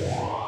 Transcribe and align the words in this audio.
Yeah. 0.00 0.39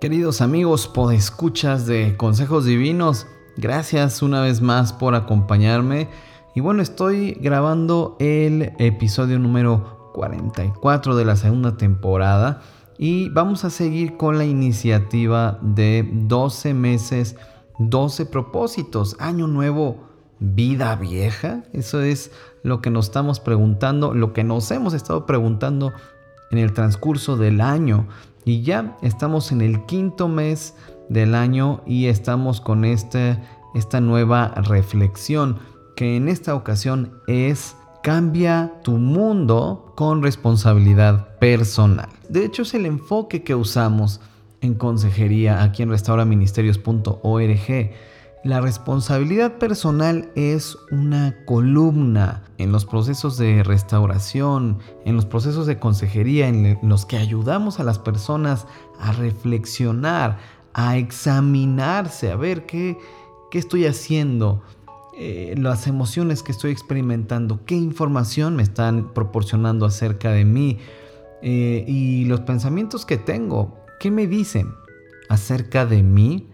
Queridos 0.00 0.40
amigos, 0.40 0.88
podescuchas 0.88 1.84
de 1.84 2.16
Consejos 2.16 2.64
Divinos, 2.64 3.26
gracias 3.58 4.22
una 4.22 4.40
vez 4.40 4.62
más 4.62 4.94
por 4.94 5.14
acompañarme. 5.14 6.08
Y 6.54 6.60
bueno, 6.60 6.80
estoy 6.80 7.32
grabando 7.32 8.16
el 8.18 8.72
episodio 8.78 9.38
número 9.38 10.10
44 10.14 11.16
de 11.16 11.24
la 11.26 11.36
segunda 11.36 11.76
temporada 11.76 12.62
y 12.96 13.28
vamos 13.28 13.66
a 13.66 13.70
seguir 13.70 14.16
con 14.16 14.38
la 14.38 14.46
iniciativa 14.46 15.58
de 15.60 16.08
12 16.10 16.72
meses, 16.72 17.36
12 17.78 18.24
propósitos, 18.24 19.16
año 19.18 19.48
nuevo, 19.48 20.08
vida 20.38 20.96
vieja. 20.96 21.64
Eso 21.74 22.00
es 22.00 22.32
lo 22.62 22.80
que 22.80 22.88
nos 22.88 23.08
estamos 23.08 23.38
preguntando, 23.38 24.14
lo 24.14 24.32
que 24.32 24.44
nos 24.44 24.70
hemos 24.70 24.94
estado 24.94 25.26
preguntando 25.26 25.92
en 26.50 26.56
el 26.56 26.72
transcurso 26.72 27.36
del 27.36 27.60
año. 27.60 28.08
Y 28.44 28.62
ya 28.62 28.96
estamos 29.02 29.52
en 29.52 29.60
el 29.60 29.84
quinto 29.86 30.28
mes 30.28 30.74
del 31.08 31.34
año 31.34 31.82
y 31.86 32.06
estamos 32.06 32.60
con 32.60 32.84
este, 32.84 33.38
esta 33.74 34.00
nueva 34.00 34.48
reflexión 34.56 35.58
que 35.96 36.16
en 36.16 36.28
esta 36.28 36.54
ocasión 36.54 37.20
es 37.26 37.76
cambia 38.02 38.80
tu 38.82 38.92
mundo 38.92 39.92
con 39.96 40.22
responsabilidad 40.22 41.38
personal. 41.38 42.08
De 42.28 42.44
hecho 42.44 42.62
es 42.62 42.74
el 42.74 42.86
enfoque 42.86 43.42
que 43.42 43.54
usamos 43.54 44.20
en 44.60 44.74
consejería 44.74 45.62
aquí 45.62 45.82
en 45.82 45.90
restauraministerios.org 45.90 47.90
la 48.42 48.62
responsabilidad 48.62 49.58
personal 49.58 50.30
es 50.34 50.78
una 50.90 51.36
columna 51.44 52.42
en 52.56 52.72
los 52.72 52.86
procesos 52.86 53.36
de 53.36 53.62
restauración, 53.62 54.78
en 55.04 55.14
los 55.14 55.26
procesos 55.26 55.66
de 55.66 55.78
consejería, 55.78 56.48
en 56.48 56.78
los 56.82 57.04
que 57.04 57.18
ayudamos 57.18 57.80
a 57.80 57.84
las 57.84 57.98
personas 57.98 58.66
a 58.98 59.12
reflexionar, 59.12 60.38
a 60.72 60.96
examinarse, 60.96 62.30
a 62.30 62.36
ver 62.36 62.64
qué, 62.64 62.96
estoy 63.52 63.84
haciendo, 63.84 64.62
eh, 65.18 65.54
las 65.58 65.86
emociones 65.86 66.42
que 66.42 66.52
estoy 66.52 66.70
experimentando, 66.70 67.60
qué 67.66 67.74
información 67.74 68.56
me 68.56 68.62
están 68.62 69.12
proporcionando 69.12 69.84
acerca 69.84 70.30
de 70.30 70.46
mí 70.46 70.78
eh, 71.42 71.84
y 71.86 72.24
los 72.24 72.40
pensamientos 72.40 73.04
que 73.04 73.18
tengo, 73.18 73.76
qué 73.98 74.10
me 74.10 74.26
dicen 74.26 74.72
acerca 75.28 75.84
de 75.84 76.02
mí 76.02 76.49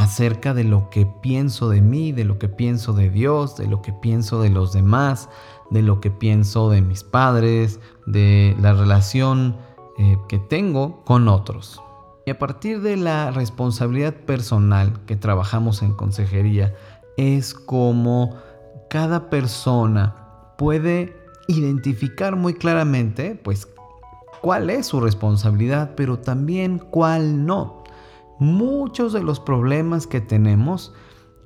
acerca 0.00 0.54
de 0.54 0.64
lo 0.64 0.88
que 0.88 1.04
pienso 1.04 1.68
de 1.68 1.82
mí, 1.82 2.12
de 2.12 2.24
lo 2.24 2.38
que 2.38 2.48
pienso 2.48 2.94
de 2.94 3.10
Dios, 3.10 3.56
de 3.56 3.66
lo 3.66 3.82
que 3.82 3.92
pienso 3.92 4.40
de 4.40 4.48
los 4.48 4.72
demás, 4.72 5.28
de 5.70 5.82
lo 5.82 6.00
que 6.00 6.10
pienso 6.10 6.70
de 6.70 6.80
mis 6.80 7.04
padres, 7.04 7.80
de 8.06 8.56
la 8.60 8.72
relación 8.72 9.56
eh, 9.98 10.16
que 10.26 10.38
tengo 10.38 11.04
con 11.04 11.28
otros. 11.28 11.82
Y 12.24 12.30
a 12.30 12.38
partir 12.38 12.80
de 12.80 12.96
la 12.96 13.30
responsabilidad 13.30 14.14
personal 14.14 15.04
que 15.04 15.16
trabajamos 15.16 15.82
en 15.82 15.92
consejería, 15.92 16.74
es 17.18 17.52
como 17.52 18.36
cada 18.88 19.28
persona 19.28 20.54
puede 20.56 21.14
identificar 21.46 22.36
muy 22.36 22.54
claramente, 22.54 23.38
pues, 23.42 23.68
cuál 24.40 24.70
es 24.70 24.86
su 24.86 25.00
responsabilidad, 25.00 25.92
pero 25.94 26.18
también 26.18 26.78
cuál 26.78 27.44
no 27.44 27.79
muchos 28.40 29.12
de 29.12 29.22
los 29.22 29.38
problemas 29.38 30.08
que 30.08 30.20
tenemos 30.20 30.92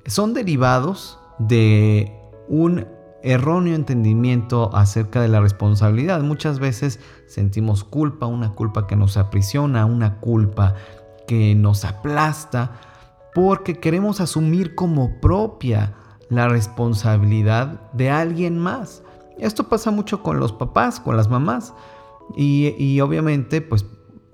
son 0.07 0.33
derivados 0.33 1.19
de 1.37 2.11
un 2.47 2.87
erróneo 3.21 3.75
entendimiento 3.75 4.75
acerca 4.75 5.21
de 5.21 5.27
la 5.27 5.41
responsabilidad. 5.41 6.21
Muchas 6.21 6.59
veces 6.59 6.99
sentimos 7.27 7.83
culpa, 7.83 8.27
una 8.27 8.53
culpa 8.53 8.87
que 8.87 8.95
nos 8.95 9.17
aprisiona, 9.17 9.85
una 9.85 10.19
culpa 10.19 10.75
que 11.27 11.55
nos 11.55 11.85
aplasta, 11.85 12.79
porque 13.33 13.79
queremos 13.79 14.21
asumir 14.21 14.75
como 14.75 15.19
propia 15.19 15.95
la 16.29 16.47
responsabilidad 16.47 17.91
de 17.93 18.09
alguien 18.09 18.57
más. 18.59 19.03
Esto 19.37 19.67
pasa 19.67 19.91
mucho 19.91 20.23
con 20.23 20.39
los 20.39 20.53
papás, 20.53 20.99
con 20.99 21.17
las 21.17 21.29
mamás. 21.29 21.73
Y, 22.37 22.99
obviamente, 23.01 23.61
pues 23.61 23.85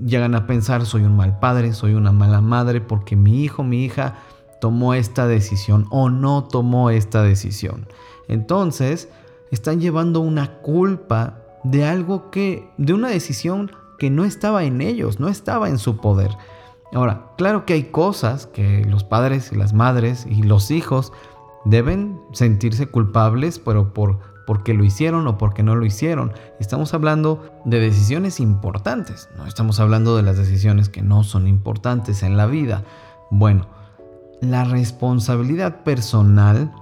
llegan 0.05 0.35
a 0.35 0.47
pensar 0.47 0.85
soy 0.85 1.03
un 1.03 1.15
mal 1.15 1.39
padre, 1.39 1.73
soy 1.73 1.93
una 1.93 2.11
mala 2.11 2.41
madre 2.41 2.81
porque 2.81 3.15
mi 3.15 3.43
hijo, 3.43 3.63
mi 3.63 3.83
hija 3.83 4.15
tomó 4.59 4.93
esta 4.93 5.27
decisión 5.27 5.87
o 5.89 6.09
no 6.09 6.43
tomó 6.43 6.89
esta 6.89 7.23
decisión. 7.23 7.87
Entonces, 8.27 9.09
están 9.51 9.81
llevando 9.81 10.21
una 10.21 10.59
culpa 10.61 11.39
de 11.63 11.85
algo 11.85 12.31
que, 12.31 12.69
de 12.77 12.93
una 12.93 13.09
decisión 13.09 13.71
que 13.99 14.09
no 14.09 14.23
estaba 14.23 14.63
en 14.63 14.81
ellos, 14.81 15.19
no 15.19 15.27
estaba 15.27 15.69
en 15.69 15.77
su 15.77 15.97
poder. 15.97 16.31
Ahora, 16.93 17.33
claro 17.37 17.65
que 17.65 17.73
hay 17.73 17.83
cosas 17.85 18.47
que 18.47 18.85
los 18.85 19.03
padres 19.03 19.51
y 19.51 19.55
las 19.55 19.73
madres 19.73 20.25
y 20.29 20.43
los 20.43 20.71
hijos 20.71 21.13
deben 21.65 22.19
sentirse 22.33 22.87
culpables, 22.87 23.59
pero 23.59 23.93
por 23.93 24.30
porque 24.45 24.73
lo 24.73 24.83
hicieron 24.83 25.27
o 25.27 25.37
porque 25.37 25.63
no 25.63 25.75
lo 25.75 25.85
hicieron. 25.85 26.33
Estamos 26.59 26.93
hablando 26.93 27.43
de 27.65 27.79
decisiones 27.79 28.39
importantes, 28.39 29.29
no 29.37 29.45
estamos 29.45 29.79
hablando 29.79 30.15
de 30.15 30.23
las 30.23 30.37
decisiones 30.37 30.89
que 30.89 31.01
no 31.01 31.23
son 31.23 31.47
importantes 31.47 32.23
en 32.23 32.37
la 32.37 32.45
vida. 32.45 32.83
Bueno, 33.29 33.67
la 34.41 34.63
responsabilidad 34.63 35.83
personal 35.83 36.73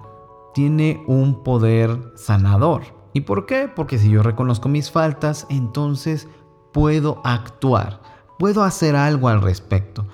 tiene 0.53 1.03
un 1.07 1.43
poder 1.43 1.97
sanador. 2.15 2.83
¿Y 3.13 3.21
por 3.21 3.45
qué? 3.45 3.69
Porque 3.73 3.97
si 3.97 4.09
yo 4.09 4.23
reconozco 4.23 4.69
mis 4.69 4.91
faltas, 4.91 5.45
entonces 5.49 6.27
puedo 6.73 7.21
actuar, 7.23 8.01
puedo 8.37 8.63
hacer 8.63 8.95
algo 8.95 9.29
al 9.29 9.41
respecto. 9.41 10.07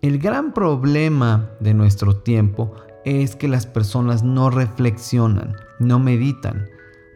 El 0.00 0.18
gran 0.18 0.52
problema 0.52 1.50
de 1.60 1.74
nuestro 1.74 2.16
tiempo 2.16 2.72
es 3.04 3.36
que 3.36 3.48
las 3.48 3.66
personas 3.66 4.22
no 4.22 4.50
reflexionan, 4.50 5.56
no 5.78 5.98
meditan 5.98 6.66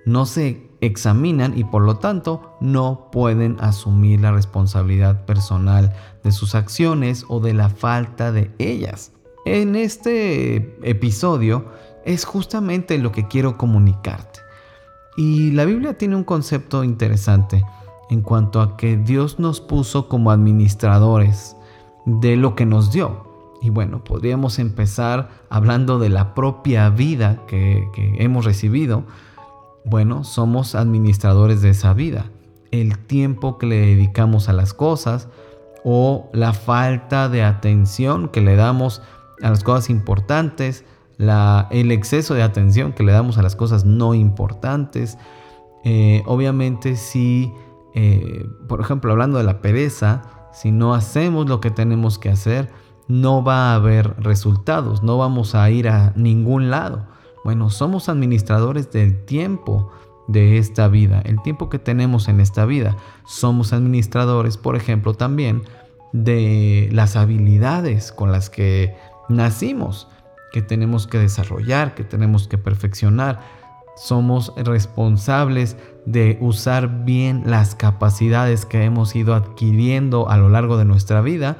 no 0.07 0.27
se 0.27 0.71
examinan 0.81 1.57
y 1.57 1.65
por 1.65 1.83
lo 1.83 1.97
tanto 1.97 2.57
no 2.61 3.09
pueden 3.13 3.57
asumir 3.61 4.21
la 4.21 4.33
responsabilidad 4.33 5.25
personal 5.27 5.93
de 6.25 6.33
sus 6.33 6.55
acciones 6.55 7.25
o 7.29 7.41
de 7.41 7.55
la 7.55 7.69
falta 7.69 8.33
de 8.33 8.51
ellas. 8.59 9.13
En 9.45 9.77
este 9.77 10.79
episodio 10.83 11.67
es 12.05 12.25
justamente 12.25 12.99
lo 12.99 13.13
que 13.13 13.29
quiero 13.29 13.57
comunicarte. 13.57 14.41
Y 15.17 15.51
la 15.53 15.65
Biblia 15.65 15.99
tiene 15.99 16.17
un 16.17 16.25
concepto 16.25 16.85
interesante 16.85 17.65
en 18.11 18.23
cuanto 18.23 18.61
a 18.61 18.77
que 18.77 18.97
Dios 18.97 19.39
nos 19.39 19.61
puso 19.61 20.09
como 20.09 20.31
administradores 20.31 21.57
de 22.07 22.37
lo 22.37 22.55
que 22.55 22.67
nos 22.67 22.93
dio. 22.93 23.31
Y 23.63 23.71
bueno, 23.71 24.03
podríamos 24.03 24.59
empezar 24.59 25.29
hablando 25.51 25.99
de 25.99 26.09
la 26.09 26.35
propia 26.35 26.89
vida 26.91 27.45
que, 27.47 27.89
hemos 28.19 28.45
recibido, 28.45 29.05
bueno, 29.85 30.25
somos 30.25 30.75
administradores 30.75 31.63
de 31.63 31.71
esa 31.71 31.93
vida. 31.95 32.31
El 32.71 32.99
tiempo 32.99 33.59
que 33.59 33.67
le 33.67 33.77
dedicamos 33.77 34.49
a 34.49 34.53
las 34.53 34.75
cosas 34.75 35.29
o 35.85 36.29
la 36.33 36.53
falta 36.53 37.29
de 37.29 37.43
atención 37.43 38.29
que 38.29 38.41
le 38.41 38.57
damos 38.57 39.03
a 39.43 39.51
las 39.51 39.65
cosas 39.65 39.91
importantes, 39.91 40.85
el 41.19 41.93
exceso 41.93 42.35
de 42.35 42.43
atención 42.43 42.93
que 42.93 43.03
le 43.03 43.13
damos 43.13 43.39
a 43.39 43.43
las 43.43 43.57
cosas 43.57 43.85
no 43.85 44.15
importantes. 44.15 45.19
Eh, 45.85 46.23
obviamente 46.27 46.97
si, 46.97 47.53
eh, 47.95 48.47
por 48.69 48.81
ejemplo, 48.81 49.13
hablando 49.13 49.39
de 49.39 49.45
la 49.45 49.61
pereza, 49.61 50.23
si 50.53 50.73
no 50.73 50.95
hacemos 50.95 51.49
lo 51.49 51.61
que 51.61 51.71
tenemos 51.71 52.19
que 52.19 52.29
hacer, 52.29 52.71
no 53.09 53.43
va 53.43 53.73
a 53.73 53.75
haber 53.75 54.15
resultados, 54.23 55.03
no 55.03 55.19
vamos 55.19 55.55
a 55.55 55.69
ir 55.71 55.89
a 55.89 56.13
ningún 56.17 56.71
lado. 56.71 57.07
Bueno, 57.45 57.71
somos 57.71 58.09
administradores 58.09 58.91
del 58.91 59.25
tiempo 59.25 59.91
de 60.29 60.59
esta 60.59 60.89
vida, 60.89 61.23
el 61.25 61.43
tiempo 61.43 61.69
que 61.69 61.79
tenemos 61.79 62.29
en 62.29 62.41
esta 62.41 62.65
vida. 62.65 62.97
Somos 63.27 63.73
administradores, 63.73 64.57
por 64.57 64.77
ejemplo, 64.77 65.15
también 65.15 65.63
de 66.13 66.89
las 66.93 67.17
habilidades 67.17 68.13
con 68.13 68.31
las 68.31 68.51
que 68.51 68.95
nacimos, 69.29 70.09
que 70.53 70.63
tenemos 70.63 71.07
que 71.07 71.19
desarrollar, 71.19 71.95
que 71.95 72.05
tenemos 72.05 72.47
que 72.47 72.59
perfeccionar. 72.59 73.41
Somos 73.97 74.53
responsables 74.57 75.77
de 76.07 76.39
usar 76.41 77.05
bien 77.05 77.43
las 77.47 77.75
capacidades 77.75 78.65
que 78.65 78.85
hemos 78.85 79.15
ido 79.17 79.35
adquiriendo 79.35 80.29
a 80.29 80.37
lo 80.37 80.49
largo 80.49 80.77
de 80.77 80.85
nuestra 80.85 81.21
vida. 81.21 81.59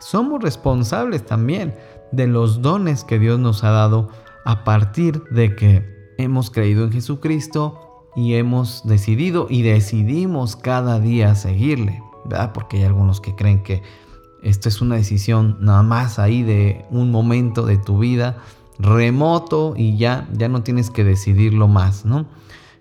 Somos 0.00 0.42
responsables 0.42 1.24
también 1.24 1.74
de 2.12 2.26
los 2.26 2.62
dones 2.62 3.04
que 3.04 3.18
Dios 3.18 3.38
nos 3.38 3.64
ha 3.64 3.70
dado 3.70 4.08
a 4.44 4.64
partir 4.64 5.22
de 5.30 5.54
que 5.54 6.14
hemos 6.18 6.50
creído 6.50 6.84
en 6.84 6.92
Jesucristo 6.92 8.08
y 8.16 8.34
hemos 8.34 8.86
decidido 8.86 9.46
y 9.48 9.62
decidimos 9.62 10.56
cada 10.56 10.98
día 10.98 11.34
seguirle, 11.34 12.02
¿verdad? 12.24 12.52
Porque 12.52 12.78
hay 12.78 12.84
algunos 12.84 13.20
que 13.20 13.34
creen 13.34 13.62
que 13.62 13.82
esto 14.42 14.68
es 14.68 14.80
una 14.80 14.96
decisión 14.96 15.58
nada 15.60 15.82
más 15.82 16.18
ahí 16.18 16.42
de 16.42 16.84
un 16.90 17.10
momento 17.10 17.66
de 17.66 17.76
tu 17.76 17.98
vida 17.98 18.38
remoto 18.78 19.74
y 19.76 19.96
ya, 19.96 20.28
ya 20.32 20.48
no 20.48 20.62
tienes 20.62 20.90
que 20.90 21.04
decidirlo 21.04 21.68
más, 21.68 22.04
¿no? 22.04 22.26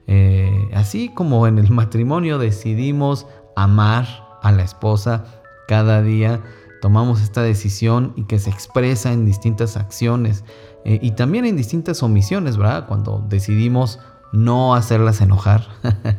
Eh, 0.07 0.69
así 0.73 1.09
como 1.09 1.47
en 1.47 1.57
el 1.57 1.69
matrimonio 1.69 2.37
decidimos 2.37 3.27
amar 3.55 4.07
a 4.41 4.51
la 4.51 4.63
esposa 4.63 5.25
cada 5.67 6.01
día, 6.01 6.41
tomamos 6.81 7.21
esta 7.21 7.41
decisión 7.41 8.13
y 8.15 8.23
que 8.23 8.39
se 8.39 8.49
expresa 8.49 9.11
en 9.11 9.25
distintas 9.25 9.77
acciones 9.77 10.43
eh, 10.85 10.99
y 11.01 11.11
también 11.11 11.45
en 11.45 11.57
distintas 11.57 12.01
omisiones, 12.03 12.57
¿verdad? 12.57 12.87
Cuando 12.87 13.25
decidimos 13.27 13.99
no 14.31 14.75
hacerlas 14.75 15.21
enojar. 15.21 15.67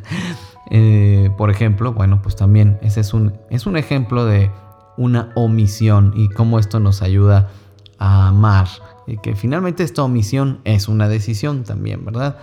Eh, 0.71 1.31
por 1.35 1.49
ejemplo, 1.49 1.93
bueno, 1.93 2.21
pues 2.21 2.35
también 2.35 2.77
ese 2.83 2.99
es 2.99 3.15
un, 3.15 3.33
es 3.49 3.65
un 3.65 3.75
ejemplo 3.75 4.25
de 4.25 4.51
una 4.97 5.31
omisión 5.33 6.13
y 6.15 6.29
cómo 6.29 6.59
esto 6.59 6.79
nos 6.79 7.01
ayuda 7.01 7.49
a 7.97 8.27
amar. 8.27 8.67
Y 9.07 9.17
que 9.17 9.35
finalmente 9.35 9.81
esta 9.81 10.03
omisión 10.03 10.59
es 10.65 10.87
una 10.87 11.07
decisión 11.07 11.63
también, 11.63 12.05
¿verdad? 12.05 12.37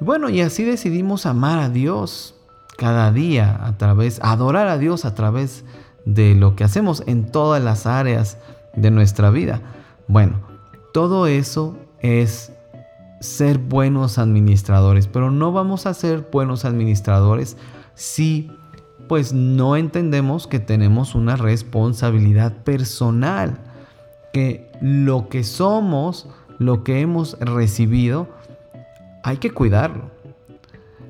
Bueno, 0.00 0.28
y 0.28 0.40
así 0.40 0.64
decidimos 0.64 1.24
amar 1.24 1.60
a 1.60 1.68
Dios 1.68 2.34
cada 2.76 3.12
día 3.12 3.60
a 3.64 3.78
través, 3.78 4.18
adorar 4.24 4.66
a 4.66 4.78
Dios 4.78 5.04
a 5.04 5.14
través 5.14 5.64
de 5.64 5.81
lo 6.04 6.56
que 6.56 6.64
hacemos 6.64 7.02
en 7.06 7.30
todas 7.30 7.62
las 7.62 7.86
áreas 7.86 8.38
de 8.74 8.90
nuestra 8.90 9.30
vida. 9.30 9.60
Bueno, 10.08 10.40
todo 10.92 11.26
eso 11.26 11.76
es 12.00 12.52
ser 13.20 13.58
buenos 13.58 14.18
administradores, 14.18 15.06
pero 15.06 15.30
no 15.30 15.52
vamos 15.52 15.86
a 15.86 15.94
ser 15.94 16.28
buenos 16.32 16.64
administradores 16.64 17.56
si 17.94 18.50
pues 19.08 19.32
no 19.32 19.76
entendemos 19.76 20.46
que 20.46 20.58
tenemos 20.58 21.14
una 21.14 21.36
responsabilidad 21.36 22.64
personal, 22.64 23.58
que 24.32 24.70
lo 24.80 25.28
que 25.28 25.44
somos, 25.44 26.28
lo 26.58 26.82
que 26.82 27.00
hemos 27.00 27.38
recibido, 27.40 28.28
hay 29.22 29.36
que 29.36 29.50
cuidarlo. 29.50 30.10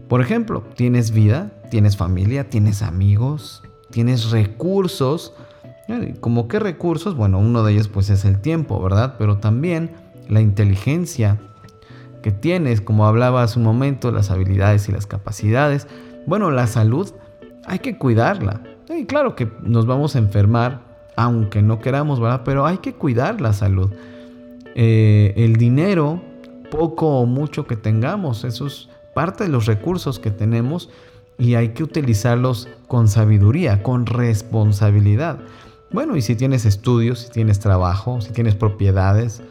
Por 0.08 0.20
ejemplo, 0.20 0.64
tienes 0.74 1.12
vida, 1.12 1.52
tienes 1.70 1.96
familia, 1.96 2.50
tienes 2.50 2.82
amigos, 2.82 3.62
tienes 3.92 4.30
recursos. 4.30 5.34
¿Cómo 6.20 6.48
qué 6.48 6.58
recursos? 6.58 7.14
Bueno, 7.14 7.38
uno 7.38 7.62
de 7.62 7.74
ellos 7.74 7.86
pues 7.86 8.10
es 8.10 8.24
el 8.24 8.40
tiempo, 8.40 8.82
¿verdad? 8.82 9.14
Pero 9.18 9.38
también 9.38 9.92
la 10.28 10.40
inteligencia 10.40 11.38
que 12.22 12.32
tienes, 12.32 12.80
como 12.80 13.06
hablaba 13.06 13.42
hace 13.42 13.58
un 13.58 13.64
momento, 13.64 14.10
las 14.10 14.30
habilidades 14.30 14.88
y 14.88 14.92
las 14.92 15.06
capacidades. 15.06 15.86
Bueno, 16.26 16.50
la 16.50 16.66
salud 16.66 17.12
hay 17.66 17.78
que 17.78 17.98
cuidarla. 17.98 18.62
Y 18.88 19.04
claro 19.04 19.36
que 19.36 19.50
nos 19.62 19.86
vamos 19.86 20.16
a 20.16 20.18
enfermar, 20.18 20.80
aunque 21.16 21.62
no 21.62 21.80
queramos, 21.80 22.20
¿verdad? 22.20 22.42
Pero 22.44 22.66
hay 22.66 22.78
que 22.78 22.94
cuidar 22.94 23.40
la 23.40 23.52
salud. 23.52 23.92
Eh, 24.74 25.34
el 25.36 25.56
dinero 25.56 26.22
poco 26.70 27.20
o 27.20 27.26
mucho 27.26 27.66
que 27.66 27.76
tengamos, 27.76 28.44
eso 28.44 28.66
es 28.66 28.88
parte 29.12 29.44
de 29.44 29.50
los 29.50 29.66
recursos 29.66 30.18
que 30.18 30.30
tenemos 30.30 30.88
y 31.42 31.56
hay 31.56 31.70
que 31.70 31.82
utilizarlos 31.82 32.68
con 32.86 33.08
sabiduría, 33.08 33.82
con 33.82 34.06
responsabilidad. 34.06 35.40
Bueno, 35.90 36.16
y 36.16 36.22
si 36.22 36.36
tienes 36.36 36.64
estudios, 36.64 37.18
si 37.18 37.30
tienes 37.30 37.58
trabajo, 37.58 38.20
si 38.20 38.30
tienes 38.30 38.54
propiedades, 38.54 39.42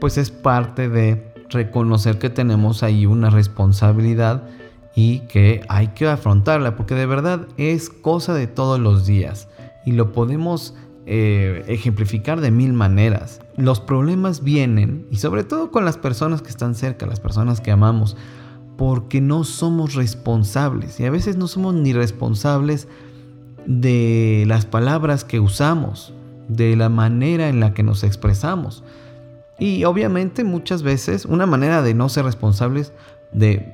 pues 0.00 0.16
es 0.16 0.30
parte 0.30 0.88
de 0.88 1.34
reconocer 1.50 2.18
que 2.18 2.30
tenemos 2.30 2.82
ahí 2.82 3.04
una 3.04 3.28
responsabilidad 3.28 4.44
y 4.94 5.20
que 5.28 5.60
hay 5.68 5.88
que 5.88 6.08
afrontarla, 6.08 6.74
porque 6.74 6.94
de 6.94 7.04
verdad 7.04 7.46
es 7.58 7.90
cosa 7.90 8.32
de 8.32 8.46
todos 8.46 8.80
los 8.80 9.04
días 9.04 9.46
y 9.84 9.92
lo 9.92 10.12
podemos 10.12 10.72
eh, 11.04 11.64
ejemplificar 11.68 12.40
de 12.40 12.50
mil 12.50 12.72
maneras. 12.72 13.42
Los 13.58 13.80
problemas 13.80 14.42
vienen, 14.42 15.06
y 15.10 15.16
sobre 15.16 15.44
todo 15.44 15.70
con 15.70 15.84
las 15.84 15.98
personas 15.98 16.40
que 16.40 16.48
están 16.48 16.74
cerca, 16.74 17.04
las 17.04 17.20
personas 17.20 17.60
que 17.60 17.72
amamos, 17.72 18.16
porque 18.76 19.20
no 19.20 19.44
somos 19.44 19.94
responsables. 19.94 21.00
Y 21.00 21.04
a 21.04 21.10
veces 21.10 21.36
no 21.36 21.48
somos 21.48 21.74
ni 21.74 21.92
responsables 21.92 22.88
de 23.66 24.44
las 24.46 24.66
palabras 24.66 25.24
que 25.24 25.40
usamos, 25.40 26.12
de 26.48 26.76
la 26.76 26.88
manera 26.88 27.48
en 27.48 27.60
la 27.60 27.74
que 27.74 27.82
nos 27.82 28.04
expresamos. 28.04 28.84
Y 29.58 29.84
obviamente 29.84 30.44
muchas 30.44 30.82
veces 30.82 31.24
una 31.24 31.46
manera 31.46 31.82
de 31.82 31.94
no 31.94 32.08
ser 32.08 32.24
responsables 32.24 32.92
de 33.32 33.72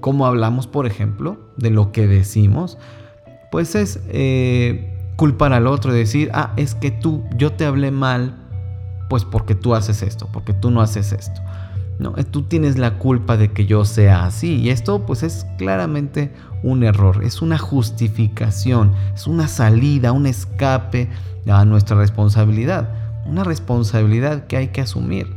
cómo 0.00 0.26
hablamos, 0.26 0.66
por 0.66 0.86
ejemplo, 0.86 1.38
de 1.56 1.70
lo 1.70 1.92
que 1.92 2.06
decimos, 2.06 2.78
pues 3.50 3.74
es 3.74 4.00
eh, 4.08 4.92
culpar 5.16 5.52
al 5.52 5.66
otro 5.66 5.94
y 5.94 5.98
decir, 5.98 6.30
ah, 6.34 6.52
es 6.56 6.74
que 6.74 6.90
tú, 6.90 7.24
yo 7.36 7.52
te 7.52 7.64
hablé 7.64 7.90
mal, 7.90 8.34
pues 9.08 9.24
porque 9.24 9.54
tú 9.54 9.74
haces 9.74 10.02
esto, 10.02 10.28
porque 10.32 10.52
tú 10.52 10.70
no 10.70 10.82
haces 10.82 11.12
esto. 11.12 11.40
No, 11.98 12.14
eh, 12.16 12.24
tú 12.24 12.42
tienes 12.42 12.76
la 12.78 12.98
culpa 12.98 13.36
de 13.36 13.52
que 13.52 13.66
yo 13.66 13.84
sea 13.84 14.26
así. 14.26 14.56
Y 14.56 14.70
esto 14.70 15.06
pues 15.06 15.22
es 15.22 15.46
claramente 15.58 16.32
un 16.62 16.82
error, 16.82 17.22
es 17.22 17.42
una 17.42 17.58
justificación, 17.58 18.92
es 19.14 19.26
una 19.26 19.48
salida, 19.48 20.12
un 20.12 20.26
escape 20.26 21.08
a 21.46 21.64
nuestra 21.64 21.96
responsabilidad. 21.96 22.88
Una 23.26 23.44
responsabilidad 23.44 24.46
que 24.46 24.56
hay 24.56 24.68
que 24.68 24.80
asumir. 24.80 25.28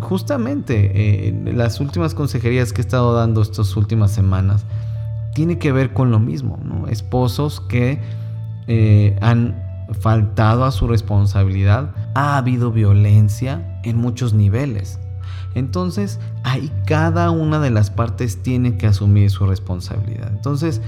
Justamente 0.00 1.28
eh, 1.28 1.52
las 1.54 1.80
últimas 1.80 2.14
consejerías 2.14 2.72
que 2.72 2.80
he 2.80 2.84
estado 2.84 3.14
dando 3.14 3.42
estas 3.42 3.76
últimas 3.76 4.10
semanas 4.10 4.64
tiene 5.34 5.58
que 5.58 5.72
ver 5.72 5.92
con 5.92 6.10
lo 6.10 6.18
mismo. 6.18 6.58
Esposos 6.88 7.60
que 7.60 8.00
eh, 8.66 9.16
han 9.20 9.62
faltado 10.00 10.64
a 10.64 10.72
su 10.72 10.88
responsabilidad, 10.88 11.94
ha 12.14 12.36
habido 12.36 12.70
violencia 12.72 13.80
en 13.84 13.96
muchos 13.96 14.32
niveles. 14.32 14.98
Entonces, 15.54 16.18
ahí 16.42 16.70
cada 16.86 17.30
una 17.30 17.60
de 17.60 17.70
las 17.70 17.90
partes 17.90 18.42
tiene 18.42 18.76
que 18.76 18.86
asumir 18.86 19.30
su 19.30 19.46
responsabilidad. 19.46 20.28
Entonces, 20.32 20.80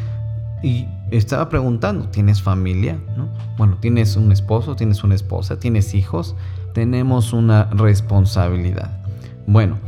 y 0.62 0.86
estaba 1.10 1.48
preguntando, 1.48 2.08
¿tienes 2.08 2.42
familia? 2.42 2.98
¿No? 3.16 3.28
Bueno, 3.58 3.78
tienes 3.80 4.16
un 4.16 4.32
esposo, 4.32 4.74
tienes 4.74 5.04
una 5.04 5.14
esposa, 5.14 5.58
tienes 5.58 5.94
hijos, 5.94 6.34
tenemos 6.72 7.32
una 7.32 7.64
responsabilidad. 7.64 8.90
Bueno, 9.46 9.78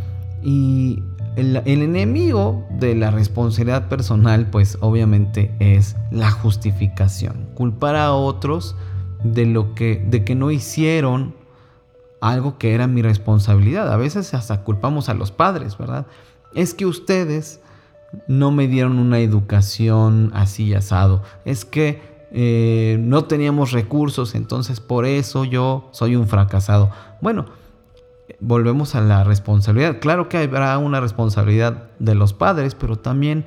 y 0.43 1.03
el, 1.37 1.57
enemigo 1.65 2.67
de 2.79 2.95
la 2.95 3.11
responsabilidad 3.11 3.89
personal, 3.89 4.47
pues 4.51 4.79
obviamente 4.81 5.55
es 5.59 5.97
la 6.11 6.31
justificación. 6.31 7.49
Culpar 7.55 7.97
a 7.97 8.13
otros 8.13 8.77
de 9.25 9.47
lo 9.47 9.75
que, 9.75 10.05
de 10.09 10.25
que 10.25 10.35
no 10.35 10.51
hicieron 10.51 11.35
algo 12.21 12.59
que 12.59 12.75
era 12.75 12.87
mi 12.87 13.03
responsabilidad. 13.03 13.93
A 13.93 13.97
veces 13.97 14.35
hasta 14.35 14.63
culpamos 14.65 15.09
a 15.09 15.15
los 15.15 15.31
padres, 15.31 15.79
¿verdad? 15.79 16.07
Es 16.55 16.75
que 16.75 16.87
ustedes 16.87 17.61
no 18.27 18.51
me 18.51 18.69
dieron 18.69 18.99
una 18.99 19.21
educación 19.21 20.31
así 20.35 20.75
asado. 20.75 21.23
Es 21.45 21.65
que 21.65 22.01
eh, 22.33 22.99
no 23.01 23.25
teníamos 23.25 23.73
recursos, 23.73 24.35
entonces 24.35 24.81
por 24.81 25.07
eso 25.07 25.45
yo 25.45 25.89
soy 25.93 26.17
un 26.17 26.27
fracasado. 26.27 26.91
Bueno, 27.21 27.47
volvemos 28.41 28.95
a 28.95 29.01
la 29.01 29.25
responsabilidad. 29.25 29.99
Claro 30.01 30.29
que 30.29 30.39
habrá 30.39 30.77
una 30.79 31.01
responsabilidad 31.01 31.91
de 31.99 32.15
los 32.15 32.33
padres, 32.33 32.75
pero 32.75 32.97
también 32.97 33.45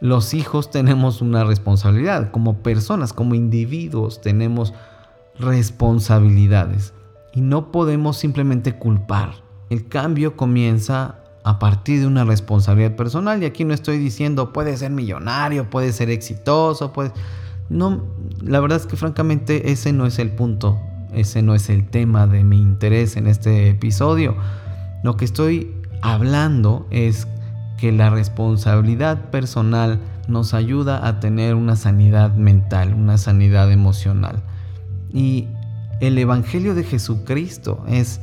los 0.00 0.34
hijos 0.34 0.70
tenemos 0.70 1.20
una 1.20 1.44
responsabilidad. 1.44 2.30
Como 2.30 2.62
personas, 2.62 3.12
como 3.12 3.34
individuos, 3.34 4.20
tenemos 4.20 4.74
responsabilidades. 5.38 6.92
Y 7.34 7.40
no 7.40 7.72
podemos 7.72 8.16
simplemente 8.16 8.78
culpar. 8.78 9.34
El 9.70 9.88
cambio 9.88 10.36
comienza 10.36 11.16
a 11.42 11.58
partir 11.58 12.00
de 12.00 12.06
una 12.06 12.24
responsabilidad 12.24 12.96
personal. 12.96 13.42
Y 13.42 13.46
aquí 13.46 13.64
no 13.64 13.74
estoy 13.74 13.98
diciendo 13.98 14.52
puede 14.52 14.76
ser 14.76 14.90
millonario, 14.90 15.68
puede 15.68 15.92
ser 15.92 16.10
exitoso, 16.10 16.92
puede... 16.92 17.12
No, 17.68 18.04
la 18.42 18.60
verdad 18.60 18.78
es 18.78 18.86
que 18.86 18.96
francamente 18.96 19.72
ese 19.72 19.92
no 19.92 20.06
es 20.06 20.18
el 20.18 20.30
punto 20.30 20.78
ese 21.14 21.42
no 21.42 21.54
es 21.54 21.70
el 21.70 21.86
tema 21.86 22.26
de 22.26 22.44
mi 22.44 22.60
interés 22.60 23.16
en 23.16 23.26
este 23.26 23.70
episodio. 23.70 24.36
Lo 25.02 25.16
que 25.16 25.24
estoy 25.24 25.74
hablando 26.02 26.86
es 26.90 27.26
que 27.78 27.92
la 27.92 28.10
responsabilidad 28.10 29.30
personal 29.30 30.00
nos 30.28 30.54
ayuda 30.54 31.06
a 31.06 31.20
tener 31.20 31.54
una 31.54 31.76
sanidad 31.76 32.34
mental, 32.34 32.94
una 32.94 33.18
sanidad 33.18 33.70
emocional. 33.70 34.42
Y 35.12 35.48
el 36.04 36.16
Evangelio 36.18 36.74
de 36.74 36.84
Jesucristo 36.84 37.84
es, 37.88 38.20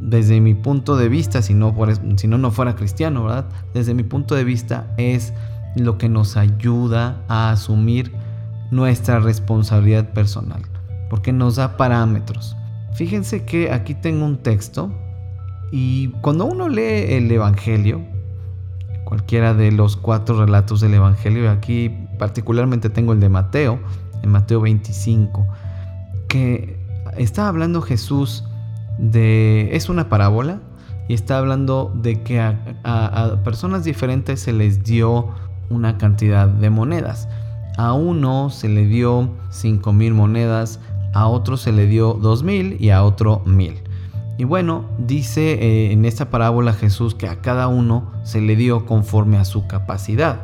desde 0.00 0.40
mi 0.40 0.54
punto 0.54 0.96
de 0.96 1.08
vista, 1.08 1.42
si 1.42 1.54
no, 1.54 1.74
si 2.16 2.26
no, 2.26 2.38
no 2.38 2.50
fuera 2.50 2.74
cristiano, 2.74 3.24
¿verdad? 3.24 3.46
Desde 3.74 3.94
mi 3.94 4.02
punto 4.02 4.34
de 4.34 4.44
vista 4.44 4.92
es 4.96 5.32
lo 5.76 5.98
que 5.98 6.08
nos 6.08 6.36
ayuda 6.36 7.22
a 7.28 7.50
asumir 7.50 8.12
nuestra 8.70 9.20
responsabilidad 9.20 10.12
personal 10.12 10.62
porque 11.12 11.30
nos 11.30 11.56
da 11.56 11.76
parámetros, 11.76 12.56
Fíjense 12.94 13.44
que 13.44 13.70
aquí 13.70 13.94
tengo 13.94 14.24
un 14.24 14.38
texto 14.38 14.90
y 15.70 16.08
cuando 16.20 16.44
uno 16.44 16.68
lee 16.68 17.04
el 17.08 17.30
Evangelio, 17.30 18.02
cualquiera 19.04 19.54
de 19.54 19.72
los 19.72 19.96
cuatro 19.96 20.38
relatos 20.38 20.80
del 20.80 20.94
Evangelio, 20.94 21.50
aquí 21.50 21.90
particularmente 22.18 22.90
tengo 22.90 23.12
el 23.14 23.20
de 23.20 23.28
Mateo, 23.30 23.78
en 24.22 24.30
Mateo 24.30 24.60
25, 24.60 25.46
que 26.28 26.81
está 27.16 27.48
hablando 27.48 27.82
Jesús 27.82 28.44
de... 28.98 29.74
es 29.74 29.88
una 29.88 30.08
parábola 30.08 30.60
y 31.08 31.14
está 31.14 31.38
hablando 31.38 31.92
de 31.94 32.22
que 32.22 32.40
a, 32.40 33.40
personas 33.44 33.84
diferentes 33.84 34.40
se 34.40 34.52
les 34.52 34.82
dio 34.84 35.28
una 35.70 35.98
cantidad 35.98 36.48
de 36.48 36.70
monedas. 36.70 37.28
A 37.76 37.92
uno 37.94 38.50
se 38.50 38.68
le 38.68 38.86
dio 38.86 39.30
cinco 39.50 39.92
mil 39.92 40.14
monedas, 40.14 40.80
a 41.14 41.26
otro 41.26 41.56
se 41.56 41.72
le 41.72 41.86
dio 41.86 42.14
dos 42.14 42.42
mil 42.42 42.76
y 42.80 42.90
a 42.90 43.02
otro 43.02 43.42
mil. 43.46 43.82
Y 44.38 44.44
bueno, 44.44 44.86
dice 44.98 45.52
eh, 45.52 45.92
en 45.92 46.04
esta 46.04 46.30
parábola 46.30 46.72
Jesús 46.72 47.14
que 47.14 47.28
a 47.28 47.40
cada 47.40 47.68
uno 47.68 48.10
se 48.24 48.40
le 48.40 48.56
dio 48.56 48.86
conforme 48.86 49.38
a 49.38 49.44
su 49.44 49.66
capacidad. 49.66 50.40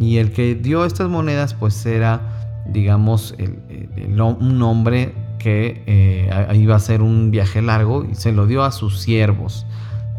Y 0.00 0.18
el 0.18 0.32
que 0.32 0.54
dio 0.54 0.84
estas 0.84 1.08
monedas 1.08 1.54
pues 1.54 1.84
era, 1.86 2.62
digamos, 2.66 3.34
un 3.38 4.62
hombre 4.62 5.14
que 5.44 5.82
eh, 5.86 6.54
iba 6.54 6.72
a 6.72 6.78
hacer 6.78 7.02
un 7.02 7.30
viaje 7.30 7.60
largo 7.60 8.06
y 8.10 8.14
se 8.14 8.32
lo 8.32 8.46
dio 8.46 8.64
a 8.64 8.72
sus 8.72 9.00
siervos, 9.00 9.66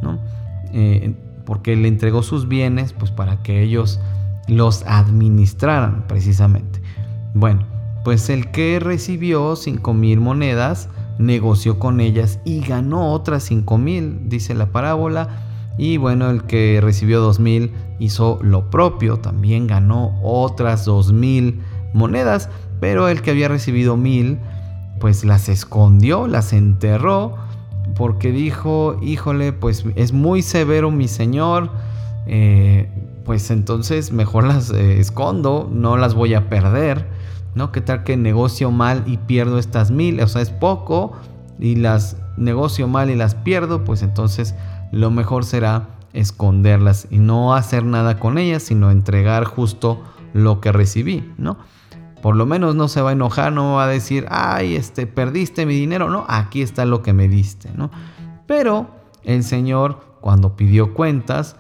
¿no? 0.04 0.20
Eh, 0.72 1.16
porque 1.48 1.76
le 1.76 1.88
entregó 1.88 2.22
sus 2.22 2.48
bienes 2.48 2.94
pues 2.94 3.10
para 3.10 3.42
que 3.42 3.64
ellos 3.64 4.00
los 4.48 4.84
administraran 4.86 6.06
precisamente. 6.08 6.80
Bueno, 7.34 7.66
pues 8.04 8.30
el 8.30 8.52
que 8.52 8.80
recibió 8.80 9.56
cinco 9.56 9.96
mil 9.96 10.20
monedas, 10.20 10.90
negoció 11.18 11.80
con 11.80 12.02
ellas 12.02 12.40
y 12.46 12.62
ganó 12.62 13.12
otras 13.12 13.42
cinco 13.42 13.80
mil, 13.80 14.30
dice 14.30 14.54
la 14.54 14.68
parábola. 14.68 15.42
Y 15.80 15.98
bueno, 15.98 16.30
el 16.30 16.44
que 16.44 16.80
recibió 16.84 17.20
dos 17.20 17.40
mil 17.40 17.72
hizo 17.98 18.38
lo 18.44 18.70
propio, 18.70 19.18
también 19.18 19.66
ganó 19.66 20.20
otras 20.22 20.86
dos 20.86 21.12
mil 21.12 21.62
monedas, 21.96 22.48
pero 22.80 23.10
el 23.10 23.24
que 23.24 23.32
había 23.32 23.48
recibido 23.48 23.98
mil, 23.98 24.38
pues 25.00 25.26
las 25.26 25.50
escondió, 25.50 26.28
las 26.28 26.54
enterró, 26.54 27.36
porque 27.96 28.32
dijo, 28.32 28.98
híjole, 29.02 29.54
pues 29.54 29.86
es 29.96 30.14
muy 30.14 30.42
severo 30.42 30.92
mi 30.92 31.08
señor, 31.08 31.70
eh, 32.28 32.90
pues 33.24 33.52
entonces 33.52 34.12
mejor 34.12 34.44
las 34.48 34.72
eh, 34.72 35.00
escondo, 35.00 35.70
no 35.72 35.98
las 35.98 36.14
voy 36.14 36.34
a 36.34 36.50
perder, 36.50 37.08
¿no? 37.56 37.72
¿Qué 37.72 37.82
tal 37.82 38.04
que 38.04 38.18
negocio 38.18 38.72
mal 38.72 39.04
y 39.06 39.18
pierdo 39.18 39.60
estas 39.60 39.92
mil? 39.92 40.20
O 40.22 40.28
sea, 40.28 40.42
es 40.42 40.50
poco 40.50 41.14
y 41.60 41.76
las 41.76 42.18
negocio 42.38 42.88
mal 42.88 43.10
y 43.10 43.16
las 43.16 43.36
pierdo, 43.36 43.84
pues 43.84 44.02
entonces 44.02 44.56
lo 44.92 45.12
mejor 45.12 45.46
será 45.46 45.90
esconderlas 46.14 47.08
y 47.10 47.18
no 47.18 47.54
hacer 47.54 47.84
nada 47.84 48.20
con 48.20 48.38
ellas, 48.38 48.64
sino 48.64 48.92
entregar 48.92 49.46
justo 49.46 50.02
lo 50.34 50.60
que 50.60 50.72
recibí, 50.72 51.32
¿no? 51.38 51.58
Por 52.26 52.36
lo 52.36 52.48
menos 52.48 52.74
no 52.74 52.88
se 52.88 53.04
va 53.04 53.12
a 53.12 53.14
enojar, 53.14 53.54
no 53.54 53.76
va 53.76 53.84
a 53.84 53.88
decir, 53.88 54.26
ay, 54.32 54.74
este, 54.74 55.06
perdiste 55.06 55.68
mi 55.68 55.76
dinero, 55.76 56.10
no, 56.10 56.26
aquí 56.28 56.64
está 56.64 56.84
lo 56.84 57.04
que 57.04 57.14
me 57.14 57.28
diste, 57.28 57.70
¿no? 57.76 57.92
Pero 58.48 58.88
el 59.24 59.44
Señor, 59.44 60.18
cuando 60.22 60.56
pidió 60.56 60.96
cuentas, 60.96 61.56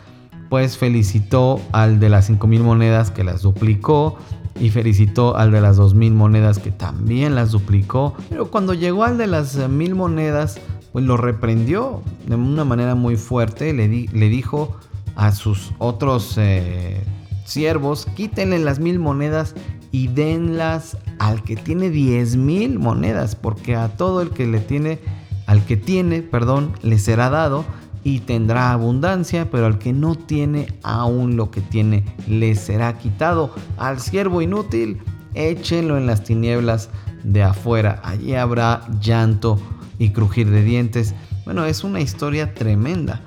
pues 0.50 0.80
felicitó 0.80 1.62
al 1.72 2.00
de 2.00 2.10
las 2.10 2.26
5 2.26 2.48
mil 2.48 2.64
monedas 2.64 3.12
que 3.12 3.24
las 3.24 3.44
duplicó 3.44 4.18
y 4.60 4.72
felicitó 4.72 5.38
al 5.38 5.52
de 5.52 5.62
las 5.62 5.78
2 5.78 5.94
mil 5.94 6.16
monedas 6.16 6.58
que 6.58 6.72
también 6.72 7.36
las 7.36 7.52
duplicó. 7.52 8.16
Pero 8.32 8.50
cuando 8.50 8.74
llegó 8.74 9.04
al 9.04 9.20
de 9.20 9.28
las 9.28 9.56
mil 9.70 9.94
monedas, 9.94 10.60
pues 10.92 11.06
lo 11.06 11.16
reprendió 11.16 12.02
de 12.26 12.38
una 12.38 12.66
manera 12.66 12.96
muy 12.96 13.18
fuerte, 13.18 13.72
le, 13.72 13.88
le 13.88 14.30
dijo 14.30 14.76
a 15.16 15.32
sus 15.32 15.74
otros 15.78 16.34
eh, 16.40 17.04
siervos, 17.46 18.08
quítenle 18.16 18.58
las 18.58 18.80
mil 18.80 18.98
monedas 18.98 19.54
y 19.96 20.08
denlas 20.08 20.98
al 21.20 21.42
que 21.42 21.56
tiene 21.56 21.90
10 21.90 22.36
mil 22.36 22.80
monedas, 22.80 23.38
porque 23.38 23.78
a 23.78 23.96
todo 23.96 24.22
el 24.22 24.32
que 24.32 24.46
le 24.46 24.60
tiene, 24.60 25.00
al 25.48 25.64
que 25.64 25.78
tiene, 25.78 26.22
perdón, 26.22 26.74
le 26.82 27.00
será 27.00 27.30
dado 27.30 27.64
y 28.04 28.20
tendrá 28.20 28.74
abundancia, 28.74 29.50
pero 29.50 29.68
al 29.68 29.80
que 29.80 29.94
no 29.94 30.16
tiene 30.16 30.68
aún 30.84 31.38
lo 31.38 31.50
que 31.50 31.62
tiene 31.62 32.04
le 32.28 32.56
será 32.56 32.98
quitado. 32.98 33.56
Al 33.78 34.02
siervo 34.02 34.42
inútil, 34.42 35.00
échenlo 35.34 35.98
en 35.98 36.08
las 36.08 36.26
tinieblas 36.26 36.90
de 37.24 37.44
afuera. 37.44 38.02
Allí 38.04 38.36
habrá 38.36 38.82
llanto 39.00 39.62
y 39.98 40.10
crujir 40.10 40.50
de 40.52 40.62
dientes. 40.62 41.16
Bueno, 41.46 41.64
es 41.64 41.86
una 41.86 42.02
historia 42.02 42.54
tremenda. 42.54 43.22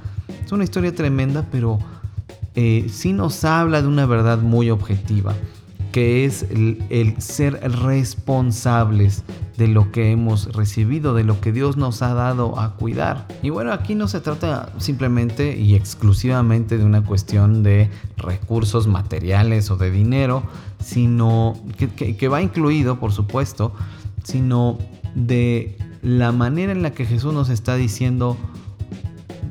Es 0.44 0.52
una 0.52 0.64
historia 0.64 0.94
tremenda, 0.94 1.46
pero 1.50 1.78
eh, 2.54 2.88
sí 2.92 3.14
nos 3.14 3.42
habla 3.46 3.80
de 3.80 3.88
una 3.88 4.04
verdad 4.04 4.37
muy 4.37 4.68
objetiva 4.68 5.34
que 5.92 6.25
es 6.25 6.47
el, 6.50 7.14
ser 7.18 7.61
responsables 7.83 9.25
de 9.57 9.68
lo 9.68 9.90
que 9.90 10.12
hemos 10.12 10.54
recibido, 10.54 11.14
de 11.14 11.25
lo 11.25 11.40
que 11.40 11.52
Dios 11.52 11.76
nos 11.76 12.02
ha 12.02 12.14
dado 12.14 12.61
a 12.61 12.76
cuidar. 12.76 13.26
Y 13.42 13.50
bueno, 13.50 13.73
aquí 13.73 13.95
no 13.95 14.07
se 14.07 14.21
trata 14.21 14.73
simplemente 14.78 15.57
y 15.57 15.75
exclusivamente 15.75 16.78
de 16.78 16.85
una 16.85 17.04
cuestión 17.04 17.62
de 17.62 17.90
recursos 18.16 18.87
materiales 18.87 19.71
o 19.71 19.76
de 19.76 19.90
dinero, 19.90 20.42
sino 20.80 21.59
que, 21.97 22.28
va 22.28 22.42
incluido, 22.42 23.00
por 23.00 23.12
supuesto, 23.12 23.73
sino 24.23 24.78
de 25.14 25.76
la 26.02 26.33
manera 26.33 26.73
en 26.73 26.83
la 26.83 26.92
que 26.92 27.04
Jesús 27.04 27.35
nos 27.35 27.49
está 27.49 27.75
diciendo, 27.75 28.37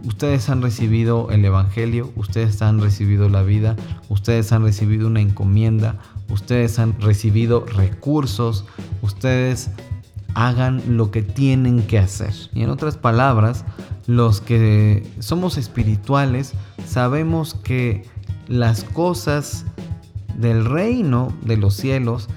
ustedes 0.06 0.50
han 0.50 0.62
recibido 0.62 1.29
el 1.32 1.44
Evangelio, 1.44 2.12
ustedes 2.15 2.62
han 2.62 2.79
recibido 2.79 3.27
la 3.27 3.44
vida, 3.44 3.75
ustedes 4.08 4.51
han 4.53 4.63
recibido 4.63 5.08
una 5.08 5.20
encomienda, 5.20 6.00
ustedes 6.29 6.79
han 6.79 7.00
recibido 7.00 7.65
recursos, 7.65 8.65
ustedes 9.01 9.69
hagan 10.34 10.98
lo 10.98 11.10
que 11.12 11.24
tienen 11.24 11.81
que 11.84 11.98
hacer. 11.98 12.34
Y 12.53 12.62
en 12.62 12.69
otras 12.69 12.98
palabras, 12.98 13.65
los 14.05 14.39
que 14.39 15.07
somos 15.19 15.57
espirituales 15.57 16.53
sabemos 16.86 17.55
que 17.55 18.05
las 18.48 18.84
cosas 18.84 19.65
del 20.38 20.65
reino 20.65 21.34
de 21.41 21.57
los 21.57 21.74
cielos, 21.75 22.27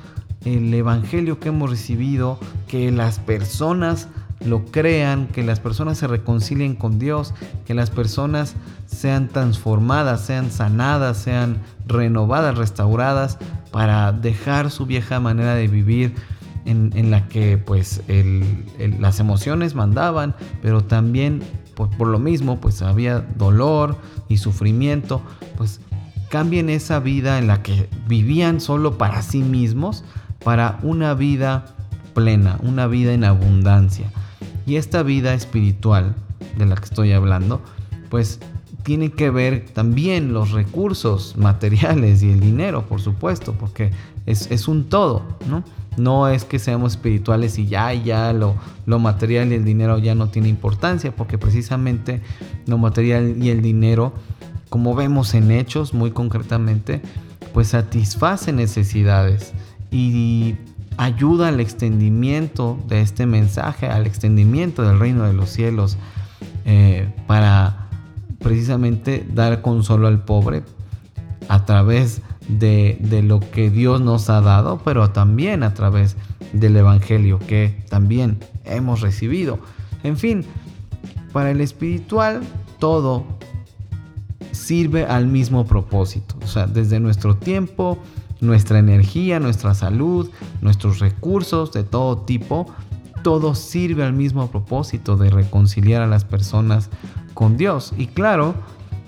el 0.44 0.73
evangelio 0.73 1.38
que 1.38 1.50
hemos 1.50 1.70
recibido, 1.70 2.38
que 2.66 2.90
las 2.90 3.18
personas 3.18 4.09
lo 4.44 4.64
crean, 4.64 5.26
que 5.26 5.42
las 5.42 5.61
personas 5.61 5.99
se 5.99 6.06
reconcilien 6.06 6.75
con 6.75 6.99
Dios, 6.99 7.35
que 7.66 7.75
las 7.75 7.90
personas 7.90 8.54
sean 8.87 9.28
transformadas, 9.28 10.23
sean 10.23 10.50
sanadas, 10.50 11.18
sean 11.18 11.59
renovadas, 11.87 12.56
restauradas, 12.56 13.38
para 13.71 14.12
dejar 14.12 14.71
su 14.71 14.87
vieja 14.87 15.21
manera 15.21 15.55
de 15.55 15.69
vivir 15.69 16.15
en, 16.65 17.11
la 17.11 17.27
que 17.29 17.59
pues 17.59 18.03
las 18.99 19.21
emociones 19.21 19.75
mandaban, 19.75 20.35
pero 20.62 20.85
también 20.85 21.43
por, 21.75 21.91
por, 21.91 22.09
lo 22.09 22.19
mismo 22.19 22.61
pues 22.61 22.83
había 22.83 23.21
dolor 23.21 23.97
y 24.29 24.37
sufrimiento, 24.37 25.23
pues 25.57 25.81
cambien 26.29 26.71
esa 26.71 27.00
vida 27.00 27.39
en 27.39 27.49
la 27.49 27.62
que 27.62 27.89
vivían 28.07 28.61
solo 28.61 28.99
para 28.99 29.23
sí 29.23 29.43
mismos, 29.43 30.05
para 30.45 30.79
una 30.83 31.15
vida 31.15 31.65
plena, 32.15 32.59
una 32.62 32.87
vida 32.87 33.12
en 33.12 33.25
abundancia. 33.25 34.11
Y 34.67 34.77
esta 34.77 35.03
vida 35.03 35.35
espiritual 35.35 36.15
de 36.57 36.67
la 36.67 36.77
que 36.77 36.85
estoy 36.85 37.12
hablando, 37.12 37.61
pues 38.09 38.41
tiene 38.82 39.10
que 39.12 39.30
ver 39.30 39.66
también 39.72 40.32
los 40.32 40.52
recursos 40.52 41.37
materiales 41.38 42.22
y 42.22 42.30
el 42.30 42.40
dinero, 42.40 42.87
por 42.87 43.00
supuesto, 43.00 43.54
porque 43.54 43.90
es, 44.26 44.68
un 44.68 44.88
todo, 44.88 45.22
¿no? 45.49 45.64
No 45.96 46.28
es 46.28 46.44
que 46.44 46.58
seamos 46.58 46.92
espirituales 46.92 47.58
y 47.58 47.66
ya, 47.66 47.92
ya 47.92 48.32
lo, 48.32 48.54
lo 48.87 48.99
material 48.99 49.52
y 49.52 49.56
el 49.56 49.64
dinero 49.64 49.99
ya 49.99 50.14
no 50.14 50.28
tiene 50.28 50.49
importancia, 50.49 51.14
porque 51.14 51.37
precisamente 51.37 52.22
lo 52.66 52.78
material 52.78 53.42
y 53.42 53.50
el 53.50 53.60
dinero, 53.60 54.12
como 54.68 54.94
vemos 54.94 55.34
en 55.34 55.50
hechos 55.50 55.92
muy 55.92 56.12
concretamente, 56.12 57.02
pues 57.52 57.68
satisface 57.68 58.52
necesidades 58.52 59.52
y 59.90 60.54
ayuda 60.96 61.49
al 61.49 61.60
extendimiento 61.60 62.78
de 62.87 63.00
este 63.00 63.26
mensaje, 63.26 63.87
al 63.87 64.06
extendimiento 64.06 64.82
del 64.82 64.99
reino 64.99 65.25
de 65.25 65.32
los 65.32 65.50
cielos, 65.50 65.96
eh, 66.66 67.08
para 67.26 67.79
precisamente 68.40 69.26
dar 69.32 69.62
consuelo 69.62 70.09
al 70.09 70.25
pobre 70.25 70.62
a 71.49 71.64
través 71.64 72.23
de, 72.49 73.23
lo 73.25 73.40
que 73.40 73.70
Dios 73.70 74.00
nos 74.00 74.30
ha 74.30 74.40
dado, 74.40 74.80
pero 74.85 75.11
también 75.11 75.62
a 75.62 75.75
través 75.75 76.16
del 76.52 76.76
Evangelio 76.76 77.38
que 77.38 77.85
también 77.88 78.38
hemos 78.64 79.00
recibido. 79.00 79.59
En 80.02 80.16
fin, 80.16 80.44
para 81.32 81.50
el 81.50 81.61
espiritual 81.61 82.40
todo 82.78 83.25
sirve 84.52 85.04
al 85.04 85.26
mismo 85.26 85.66
propósito. 85.66 86.35
O 86.42 86.47
sea, 86.47 86.66
desde 86.66 86.99
nuestro 86.99 87.37
tiempo, 87.37 87.99
nuestra 88.40 88.78
energía, 88.78 89.38
nuestra 89.38 89.75
salud, 89.75 90.30
nuestros 90.61 90.99
recursos 90.99 91.73
de 91.73 91.85
todo 91.85 92.18
tipo, 92.18 92.66
todo 93.23 93.55
sirve 93.55 94.05
al 94.05 94.12
mismo 94.12 94.50
propósito 94.50 95.17
de 95.17 95.31
reconciliar 95.31 96.03
a 96.03 96.07
las 96.07 96.25
personas 96.25 96.91
con 97.35 97.57
Dios. 97.57 97.93
Y 97.97 98.07
claro, 98.07 98.55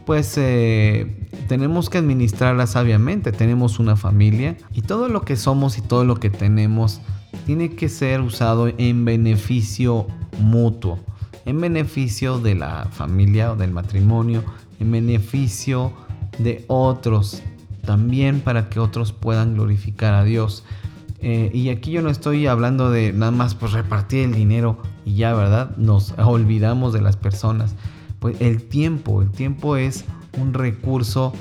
pues 0.06 0.34
eh, 0.36 1.28
tenemos 1.48 1.90
que 1.90 1.98
administrarla 1.98 2.66
sabiamente. 2.66 3.32
Tenemos 3.32 3.78
una 3.78 3.96
familia 3.96 4.56
y 4.72 4.82
todo 4.82 5.08
lo 5.08 5.22
que 5.22 5.36
somos 5.36 5.78
y 5.78 5.82
todo 5.82 6.04
lo 6.04 6.16
que 6.16 6.30
tenemos 6.30 7.00
tiene 7.46 7.70
que 7.70 7.88
ser 7.88 8.20
usado 8.20 8.68
en 8.68 9.04
beneficio 9.04 10.06
mutuo, 10.38 10.98
en 11.44 11.60
beneficio 11.60 12.38
de 12.38 12.54
la 12.54 12.88
familia 12.90 13.52
o 13.52 13.56
del 13.56 13.70
matrimonio, 13.70 14.44
en 14.80 14.92
beneficio 14.92 15.92
de 16.38 16.64
otros, 16.68 17.42
también 17.84 18.40
para 18.40 18.68
que 18.68 18.80
otros 18.80 19.12
puedan 19.12 19.54
glorificar 19.54 20.14
a 20.14 20.24
Dios. 20.24 20.64
Eh, 21.22 21.50
y 21.54 21.68
aquí 21.68 21.92
yo 21.92 22.02
no 22.02 22.10
estoy 22.10 22.48
hablando 22.48 22.90
de 22.90 23.12
nada 23.12 23.30
más 23.30 23.54
pues 23.54 23.72
repartir 23.72 24.24
el 24.24 24.34
dinero 24.34 24.78
y 25.04 25.14
ya, 25.14 25.32
¿verdad? 25.34 25.76
Nos 25.76 26.12
olvidamos 26.18 26.92
de 26.92 27.00
las 27.00 27.16
personas. 27.16 27.76
Pues 28.18 28.40
el 28.40 28.64
tiempo, 28.64 29.22
el 29.22 29.30
tiempo 29.30 29.76
es 29.76 30.04
un 30.36 30.52
recurso. 30.52 31.32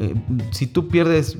Eh, 0.00 0.14
si 0.50 0.66
tú 0.66 0.88
pierdes 0.88 1.36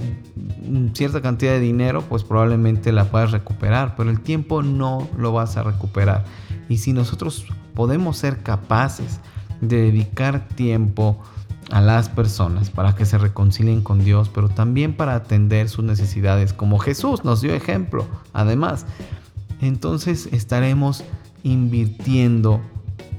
cierta 0.92 1.22
cantidad 1.22 1.52
de 1.52 1.60
dinero, 1.60 2.02
pues 2.02 2.24
probablemente 2.24 2.92
la 2.92 3.04
puedas 3.04 3.30
recuperar, 3.32 3.96
pero 3.96 4.10
el 4.10 4.20
tiempo 4.20 4.62
no 4.62 5.08
lo 5.16 5.32
vas 5.32 5.56
a 5.56 5.62
recuperar. 5.62 6.24
Y 6.68 6.78
si 6.78 6.92
nosotros 6.92 7.46
podemos 7.74 8.18
ser 8.18 8.42
capaces 8.42 9.20
de 9.62 9.82
dedicar 9.82 10.46
tiempo, 10.48 11.22
a 11.70 11.80
las 11.80 12.08
personas 12.08 12.70
para 12.70 12.94
que 12.94 13.04
se 13.04 13.18
reconcilien 13.18 13.82
con 13.82 14.04
Dios, 14.04 14.30
pero 14.32 14.48
también 14.48 14.94
para 14.94 15.14
atender 15.14 15.68
sus 15.68 15.84
necesidades, 15.84 16.52
como 16.52 16.78
Jesús 16.78 17.24
nos 17.24 17.40
dio 17.40 17.54
ejemplo. 17.54 18.06
Además, 18.32 18.86
entonces 19.60 20.28
estaremos 20.32 21.04
invirtiendo 21.42 22.60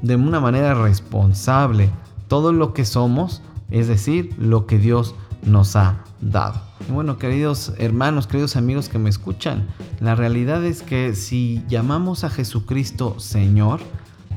de 0.02 0.16
una 0.16 0.40
manera 0.40 0.74
responsable 0.74 1.90
todo 2.28 2.54
lo 2.54 2.74
que 2.74 2.86
somos, 2.86 3.42
es 3.70 3.88
decir, 3.88 4.34
lo 4.38 4.66
que 4.66 4.78
Dios 4.78 5.16
nos 5.44 5.76
ha 5.76 6.04
dado. 6.22 6.62
Y 6.88 6.92
bueno, 6.92 7.18
queridos 7.18 7.74
hermanos, 7.78 8.28
queridos 8.28 8.56
amigos 8.56 8.90
que 8.90 9.00
me 9.00 9.10
escuchan, 9.10 9.68
la 10.00 10.16
realidad 10.16 10.64
es 10.66 10.82
que 10.82 11.16
si 11.16 11.64
llamamos 11.68 12.24
a 12.24 12.30
Jesucristo 12.30 13.20
Señor, 13.20 13.80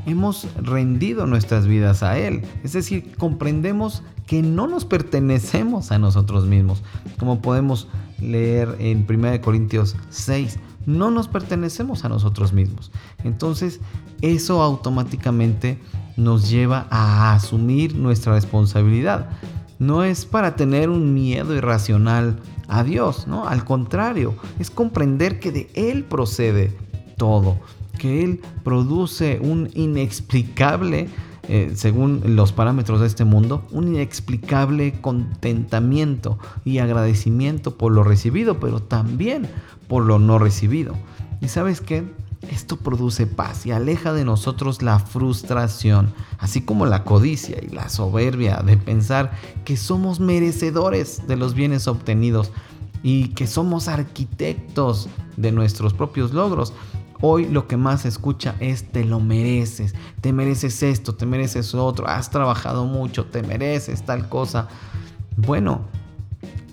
hemos 0.07 0.49
rendido 0.57 1.27
nuestras 1.27 1.67
vidas 1.67 2.03
a 2.03 2.19
Él. 2.19 2.43
Es 2.65 2.73
decir, 2.73 3.15
comprendemos 3.17 4.03
que 4.27 4.43
no 4.43 4.67
nos 4.67 4.85
pertenecemos 4.85 5.93
a 5.93 5.99
nosotros 5.99 6.47
mismos. 6.47 6.83
Como 7.19 7.41
podemos 7.41 7.89
leer 8.21 8.77
en 8.79 9.07
1 9.09 9.41
Corintios 9.41 9.97
6, 10.11 10.59
no 10.87 11.11
nos 11.11 11.29
pertenecemos 11.29 12.05
a 12.05 12.09
nosotros 12.09 12.53
mismos. 12.53 12.91
Entonces, 13.25 13.81
eso 14.21 14.63
automáticamente 14.63 15.79
nos 16.17 16.51
lleva 16.51 16.87
a 16.91 17.35
asumir 17.35 17.95
nuestra 17.95 18.35
responsabilidad. 18.35 19.31
No 19.79 20.05
es 20.05 20.27
para 20.27 20.57
tener 20.57 20.91
un 20.91 21.15
miedo 21.15 21.55
irracional 21.55 22.39
a 22.69 22.85
Dios, 22.85 23.27
¿no? 23.27 23.47
Al 23.49 23.65
contrario, 23.65 24.35
es 24.59 24.71
comprender 24.71 25.41
que 25.41 25.53
de 25.53 25.71
Él 25.75 26.05
procede 26.05 26.77
todo 27.17 27.59
que 28.03 28.25
Él 28.25 28.41
produce 28.65 29.39
un 29.41 29.71
inexplicable, 29.75 31.09
eh, 31.47 31.71
según 31.77 32.35
los 32.35 32.51
parámetros 32.51 33.01
de 33.01 33.07
este 33.07 33.25
mundo, 33.25 33.63
un 33.71 33.95
inexplicable 33.95 35.01
contentamiento 35.01 36.37
y 36.65 36.79
agradecimiento 36.79 37.79
por 37.79 37.93
lo 37.93 38.03
recibido, 38.03 38.59
pero 38.59 38.83
también 38.83 39.49
por 39.87 40.03
lo 40.05 40.19
no 40.19 40.41
recibido. 40.41 40.97
¿Y 41.41 41.47
sabes 41.47 41.81
qué? 41.81 42.03
Esto 42.51 42.77
produce 42.77 43.29
paz 43.29 43.67
y 43.67 43.71
aleja 43.71 44.13
de 44.13 44.25
nosotros 44.25 44.83
la 44.83 44.99
frustración, 44.99 46.13
así 46.39 46.63
como 46.63 46.87
la 46.87 47.05
codicia 47.05 47.59
y 47.63 47.69
la 47.69 47.89
soberbia 47.89 48.65
de 48.67 48.79
pensar 48.79 49.31
que 49.65 49.77
somos 49.77 50.19
merecedores 50.19 51.29
de 51.29 51.37
los 51.37 51.55
bienes 51.55 51.87
obtenidos 51.87 52.51
y 53.05 53.29
que 53.29 53.47
somos 53.47 53.87
arquitectos 53.87 55.09
de 55.37 55.53
nuestros 55.53 55.95
propios 55.95 56.33
logros. 56.33 56.73
Hoy 57.25 57.47
lo 57.47 57.69
que 57.69 57.77
más 57.77 58.03
se 58.03 58.09
escucha 58.09 58.57
es 58.59 58.91
te 58.91 59.05
lo 59.05 59.21
mereces, 59.21 59.95
te 60.21 60.33
mereces 60.33 60.83
esto, 60.83 61.15
te 61.15 61.25
mereces 61.25 61.73
otro, 61.73 62.09
has 62.09 62.31
trabajado 62.31 62.85
mucho, 62.85 63.27
te 63.27 63.45
mereces 63.45 64.05
tal 64.05 64.29
cosa. 64.29 64.67
Bueno, 65.37 65.83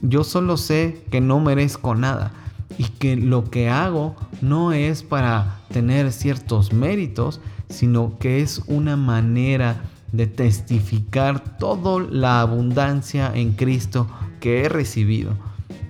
yo 0.01 0.23
solo 0.23 0.57
sé 0.57 1.05
que 1.11 1.21
no 1.21 1.39
merezco 1.39 1.93
nada 1.93 2.31
y 2.79 2.85
que 2.85 3.15
lo 3.15 3.43
que 3.51 3.69
hago 3.69 4.15
no 4.41 4.71
es 4.71 5.03
para 5.03 5.59
tener 5.71 6.11
ciertos 6.11 6.73
méritos, 6.73 7.41
sino 7.69 8.17
que 8.17 8.41
es 8.41 8.63
una 8.65 8.97
manera 8.97 9.83
de 10.11 10.25
testificar 10.25 11.57
toda 11.59 12.03
la 12.09 12.41
abundancia 12.41 13.31
en 13.35 13.51
Cristo 13.51 14.07
que 14.39 14.63
he 14.63 14.69
recibido. 14.69 15.33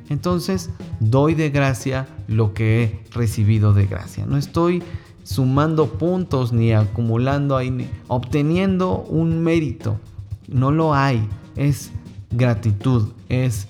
Entonces 0.09 0.71
doy 0.99 1.35
de 1.35 1.49
gracia 1.51 2.07
lo 2.27 2.53
que 2.53 2.83
he 2.83 3.03
recibido 3.11 3.73
de 3.73 3.85
gracia. 3.85 4.25
No 4.25 4.37
estoy 4.37 4.83
sumando 5.23 5.87
puntos 5.87 6.51
ni 6.51 6.73
acumulando 6.73 7.55
ahí, 7.55 7.69
ni 7.69 7.87
obteniendo 8.07 8.97
un 8.97 9.43
mérito. 9.43 9.99
No 10.47 10.71
lo 10.71 10.95
hay. 10.95 11.27
Es 11.55 11.91
gratitud, 12.31 13.09
es 13.29 13.67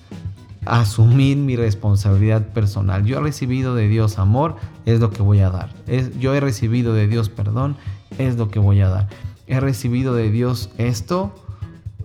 asumir 0.64 1.36
mi 1.36 1.56
responsabilidad 1.56 2.48
personal. 2.48 3.04
Yo 3.04 3.18
he 3.18 3.20
recibido 3.20 3.74
de 3.74 3.88
Dios 3.88 4.18
amor, 4.18 4.56
es 4.86 5.00
lo 5.00 5.10
que 5.10 5.22
voy 5.22 5.40
a 5.40 5.50
dar. 5.50 5.70
Yo 6.18 6.34
he 6.34 6.40
recibido 6.40 6.94
de 6.94 7.06
Dios 7.06 7.28
perdón, 7.28 7.76
es 8.18 8.36
lo 8.36 8.48
que 8.48 8.58
voy 8.58 8.80
a 8.80 8.88
dar. 8.88 9.08
He 9.46 9.60
recibido 9.60 10.14
de 10.14 10.30
Dios 10.30 10.70
esto, 10.78 11.34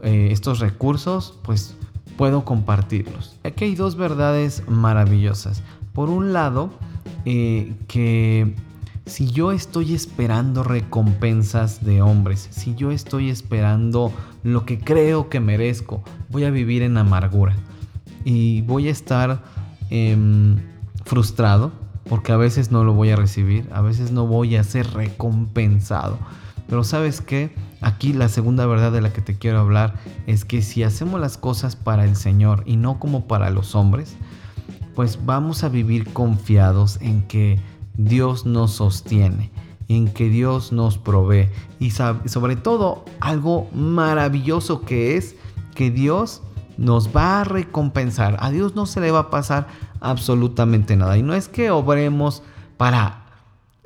eh, 0.04 0.30
estos 0.32 0.60
recursos, 0.60 1.38
pues 1.44 1.76
puedo 2.18 2.46
compartirlos. 2.46 3.38
Aquí 3.44 3.66
hay 3.66 3.76
dos 3.76 3.96
verdades 3.96 4.64
maravillosas. 4.68 5.64
Por 5.94 6.10
un 6.10 6.34
lado, 6.34 6.72
eh, 7.26 7.74
que 7.88 8.56
si 9.06 9.30
yo 9.30 9.52
estoy 9.52 9.94
esperando 9.94 10.64
recompensas 10.64 11.84
de 11.86 12.02
hombres, 12.02 12.48
si 12.52 12.76
yo 12.76 12.92
estoy 12.92 13.30
esperando 13.30 14.12
lo 14.44 14.66
que 14.66 14.80
creo 14.80 15.30
que 15.30 15.40
merezco, 15.40 16.04
voy 16.30 16.44
a 16.44 16.50
vivir 16.50 16.82
en 16.82 16.98
amargura 16.98 17.56
y 18.24 18.62
voy 18.62 18.88
a 18.88 18.92
estar 18.92 19.44
em, 19.90 20.58
frustrado 21.04 21.72
porque 22.10 22.32
a 22.32 22.38
veces 22.38 22.72
no 22.72 22.84
lo 22.84 22.94
voy 22.94 23.12
a 23.12 23.16
recibir, 23.16 23.68
a 23.72 23.82
veces 23.82 24.12
no 24.12 24.28
voy 24.28 24.56
a 24.56 24.64
ser 24.64 24.88
recompensado. 24.92 26.18
Pero 26.68 26.84
sabes 26.84 27.22
qué? 27.22 27.54
Aquí 27.86 28.14
la 28.14 28.30
segunda 28.30 28.66
verdad 28.66 28.92
de 28.92 29.00
la 29.00 29.14
que 29.14 29.22
te 29.22 29.38
quiero 29.38 29.60
hablar 29.60 29.94
es 30.26 30.44
que 30.44 30.64
si 30.64 30.82
hacemos 30.82 31.22
las 31.22 31.38
cosas 31.38 31.76
para 31.76 32.04
el 32.04 32.16
Señor 32.16 32.64
y 32.66 32.78
no 32.78 32.98
como 32.98 33.28
para 33.28 33.52
los 33.52 33.76
hombres, 33.76 34.16
pues 34.96 35.24
vamos 35.24 35.64
a 35.64 35.70
vivir 35.70 36.12
confiados 36.12 36.98
en 37.00 37.22
que 37.28 37.60
Dios 37.96 38.48
nos 38.48 38.72
sostiene, 38.72 39.52
en 39.88 40.08
que 40.08 40.30
Dios 40.30 40.72
nos 40.72 40.98
provee 40.98 41.48
y 41.80 41.92
sobre 41.92 42.56
todo 42.56 43.06
algo 43.20 43.70
maravilloso 43.72 44.82
que 44.82 45.16
es 45.16 45.36
que 45.76 45.92
Dios 45.92 46.42
nos 46.80 47.16
va 47.16 47.42
a 47.42 47.44
recompensar. 47.44 48.36
A 48.40 48.50
Dios 48.50 48.76
no 48.76 48.88
se 48.88 49.00
le 49.00 49.12
va 49.12 49.20
a 49.20 49.30
pasar 49.30 49.68
absolutamente 50.02 50.96
nada. 50.96 51.20
Y 51.20 51.22
no 51.22 51.36
es 51.36 51.48
que 51.50 51.70
obremos 51.70 52.42
para 52.78 53.25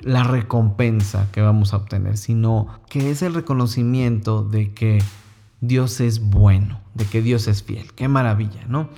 la 0.01 0.23
recompensa 0.23 1.27
que 1.31 1.41
vamos 1.41 1.73
a 1.73 1.77
obtener, 1.77 2.17
sino 2.17 2.67
que 2.89 3.11
es 3.11 3.21
el 3.21 3.33
reconocimiento 3.33 4.43
de 4.43 4.73
que 4.73 5.01
Dios 5.61 5.99
es 5.99 6.21
bueno, 6.21 6.79
de 6.93 7.05
que 7.05 7.21
Dios 7.21 7.47
es 7.47 7.63
fiel. 7.63 7.93
Qué 7.93 8.07
maravilla, 8.07 8.65
¿no? 8.67 8.89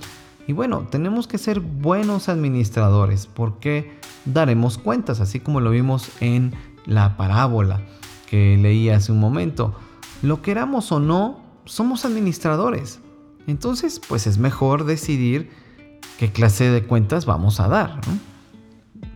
Y 0.46 0.52
bueno, 0.52 0.86
tenemos 0.90 1.26
que 1.26 1.38
ser 1.38 1.60
buenos 1.60 2.28
administradores 2.28 3.26
porque 3.26 3.92
daremos 4.24 4.78
cuentas, 4.78 5.20
así 5.20 5.40
como 5.40 5.60
lo 5.60 5.70
vimos 5.70 6.10
en 6.20 6.52
la 6.86 7.16
parábola 7.16 7.80
que 8.28 8.56
leí 8.56 8.88
hace 8.88 9.12
un 9.12 9.20
momento. 9.20 9.74
Lo 10.22 10.42
queramos 10.42 10.90
o 10.92 11.00
no, 11.00 11.40
somos 11.64 12.04
administradores. 12.04 13.00
Entonces, 13.46 14.00
pues 14.08 14.26
es 14.26 14.38
mejor 14.38 14.84
decidir 14.84 15.50
qué 16.18 16.30
clase 16.30 16.70
de 16.70 16.84
cuentas 16.84 17.26
vamos 17.26 17.60
a 17.60 17.68
dar. 17.68 18.00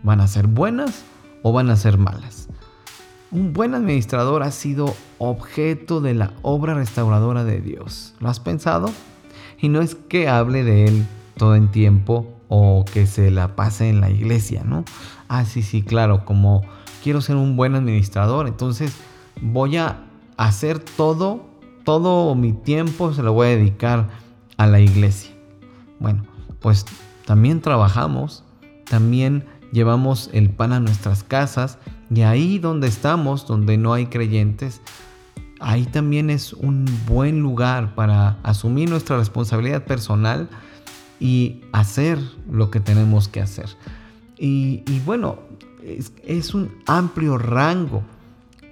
¿Van 0.03 0.20
a 0.20 0.27
ser 0.27 0.49
buenas 0.49 1.05
o 1.46 1.52
van 1.52 1.70
a 1.70 1.76
ser 1.76 1.96
malas. 1.96 2.48
Un 3.30 3.52
buen 3.52 3.76
administrador 3.76 4.42
ha 4.42 4.50
sido 4.50 4.96
objeto 5.18 6.00
de 6.00 6.12
la 6.12 6.32
obra 6.42 6.74
restauradora 6.74 7.44
de 7.44 7.61
Dios. 7.61 8.14
¿Lo 8.18 8.28
has 8.28 8.40
pensado? 8.40 8.90
Y 9.61 9.68
no 9.68 9.80
es 9.80 9.94
que 9.94 10.28
hable 10.28 10.64
de 10.64 10.87
él 10.87 11.06
todo 11.37 11.54
el 11.54 11.70
tiempo 11.70 12.26
o 12.48 12.85
que 12.92 13.06
se 13.06 13.30
la 13.30 13.54
pase 13.54 13.88
en 13.88 14.00
la 14.00 14.11
iglesia, 14.11 14.64
¿no? 14.64 14.85
Ah, 15.28 15.44
sí, 15.44 15.62
sí, 15.62 15.82
claro, 15.82 16.24
como 16.24 16.62
quiero 17.04 17.20
ser 17.20 17.37
un 17.37 17.56
buen 17.56 17.76
administrador, 17.76 18.48
entonces 18.48 18.96
voy 19.40 19.76
a 19.76 20.00
hacer 20.37 20.80
todo, 20.80 21.46
todo 21.85 22.35
mi 22.35 22.54
tiempo 22.54 23.12
se 23.12 23.22
lo 23.22 23.35
voy 23.35 23.46
a 23.46 23.50
dedicar 23.50 24.09
a 24.56 24.66
la 24.66 24.80
iglesia. 24.80 25.30
Bueno, 26.00 26.24
pues 26.59 26.85
también 27.24 27.61
trabajamos, 27.61 28.42
también 28.90 29.44
llevamos 29.72 30.31
el 30.33 30.50
pan 30.50 30.72
a 30.72 30.81
nuestras 30.81 31.22
casas 31.22 31.79
Y 32.11 32.22
ahí 32.22 32.59
donde 32.59 32.88
estamos, 32.88 33.46
donde 33.46 33.76
no 33.76 33.92
hay 33.92 34.07
creyentes, 34.07 34.81
ahí 35.61 35.85
también 35.85 36.31
es 36.31 36.52
un 36.52 36.87
buen 37.07 37.40
lugar 37.40 37.94
para 37.94 38.38
asumir 38.42 38.88
nuestra 38.88 39.18
responsabilidad 39.18 39.85
personal 39.85 40.48
y 41.18 41.62
hacer 41.72 42.18
lo 42.50 42.70
que 42.70 42.81
tenemos 42.81 43.29
que 43.29 43.40
hacer. 43.40 43.66
Y, 44.38 44.83
bueno, 45.07 45.38
es, 46.26 46.55
un 46.55 46.70
amplio 46.87 47.38
rango 47.38 48.02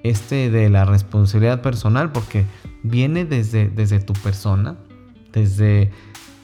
este 0.02 0.50
de 0.50 0.68
la 0.68 0.84
responsabilidad 0.84 1.62
personal 1.62 2.12
porque 2.12 2.44
viene 2.82 3.24
desde, 3.24 3.70
desde 3.70 3.98
tu 4.00 4.12
persona, 4.12 4.76
desde 5.32 5.90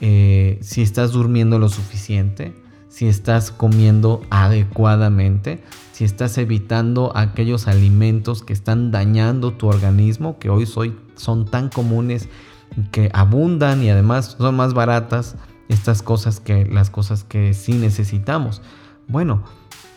eh, 0.01 0.57
si 0.61 0.81
estás 0.81 1.11
durmiendo 1.11 1.59
lo 1.59 1.69
suficiente, 1.69 2.55
si 2.91 3.07
estás 3.07 3.51
comiendo 3.51 4.21
adecuadamente, 4.29 5.63
si 5.93 6.03
estás 6.03 6.37
evitando 6.37 7.13
aquellos 7.15 7.69
alimentos 7.69 8.43
que 8.43 8.51
están 8.51 8.91
dañando 8.91 9.53
tu 9.53 9.67
organismo, 9.67 10.37
que 10.39 10.49
hoy 10.49 10.65
soy, 10.65 10.97
son 11.15 11.45
tan 11.45 11.69
comunes, 11.69 12.27
que 12.91 13.09
abundan 13.13 13.81
y 13.81 13.89
además 13.89 14.35
son 14.37 14.55
más 14.55 14.73
baratas 14.73 15.37
estas 15.69 16.01
cosas 16.01 16.41
que 16.41 16.65
las 16.65 16.89
cosas 16.89 17.23
que 17.23 17.53
sí 17.53 17.73
necesitamos. 17.73 18.61
Bueno, 19.07 19.45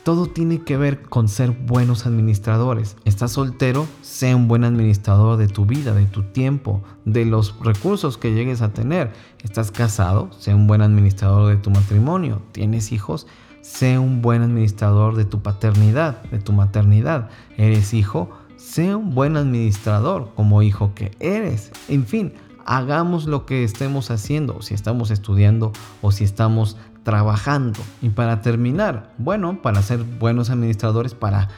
todo 0.05 0.27
tiene 0.27 0.61
que 0.61 0.77
ver 0.77 1.03
con 1.03 1.29
ser 1.29 1.51
buenos 1.51 2.07
administradores. 2.07 2.97
Estás 3.07 3.33
soltero, 3.33 3.87
sé 4.03 4.35
un 4.35 4.49
buen 4.49 4.62
administrador 4.62 5.38
de 5.38 5.49
tu 5.49 5.64
vida, 5.64 5.95
de 5.95 6.05
tu 6.05 6.23
tiempo, 6.23 6.83
de 7.07 7.25
los 7.25 7.59
recursos 7.61 8.19
que 8.19 8.35
llegues 8.35 8.61
a 8.61 8.75
tener. 8.75 9.12
Estás 9.43 9.71
casado, 9.71 10.31
sé 10.38 10.55
un 10.55 10.67
buen 10.67 10.83
administrador 10.83 11.49
de 11.49 11.57
tu 11.57 11.71
matrimonio. 11.71 12.43
Tienes 12.53 12.93
hijos, 12.93 13.27
sé 13.62 13.99
un 13.99 14.21
buen 14.21 14.43
administrador 14.43 15.17
de 15.17 15.25
tu 15.25 15.40
paternidad, 15.40 16.23
de 16.25 16.38
tu 16.38 16.53
maternidad. 16.53 17.31
Eres 17.57 17.95
hijo, 17.95 18.29
sé 18.57 18.95
un 18.95 19.14
buen 19.14 19.38
administrador 19.38 20.33
como 20.37 20.61
hijo 20.61 20.93
que 20.95 21.12
eres. 21.19 21.73
En 21.88 22.05
fin, 22.05 22.35
hagamos 22.67 23.25
lo 23.25 23.47
que 23.47 23.64
estemos 23.64 24.11
haciendo, 24.11 24.61
si 24.61 24.75
estamos 24.75 25.11
estudiando 25.11 25.73
o 26.03 26.12
si 26.12 26.25
estamos 26.25 26.77
trabajando. 27.05 27.81
Y 28.03 28.09
para 28.09 28.40
terminar, 28.40 29.14
bueno, 29.19 29.62
para 29.62 29.83
ser 29.83 30.03
buenos 30.03 30.51
administradores, 30.51 31.14
para 31.14 31.49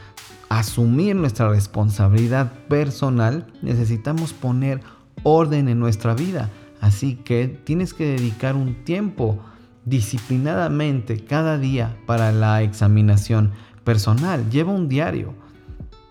asumir 0.49 1.15
nuestra 1.15 1.49
responsabilidad 1.49 2.51
personal, 2.69 3.47
necesitamos 3.61 4.33
poner 4.33 4.81
orden 5.23 5.67
en 5.67 5.79
nuestra 5.79 6.13
vida. 6.13 6.51
Así 6.79 7.15
que 7.15 7.47
tienes 7.47 7.93
que 7.93 8.05
dedicar 8.05 8.55
un 8.55 8.83
tiempo 8.83 9.39
disciplinadamente 9.85 11.23
cada 11.23 11.57
día 11.57 11.97
para 12.05 12.31
la 12.31 12.61
examinación 12.61 13.51
personal. 13.83 14.49
Lleva 14.49 14.71
un 14.71 14.87
diario. 14.87 15.33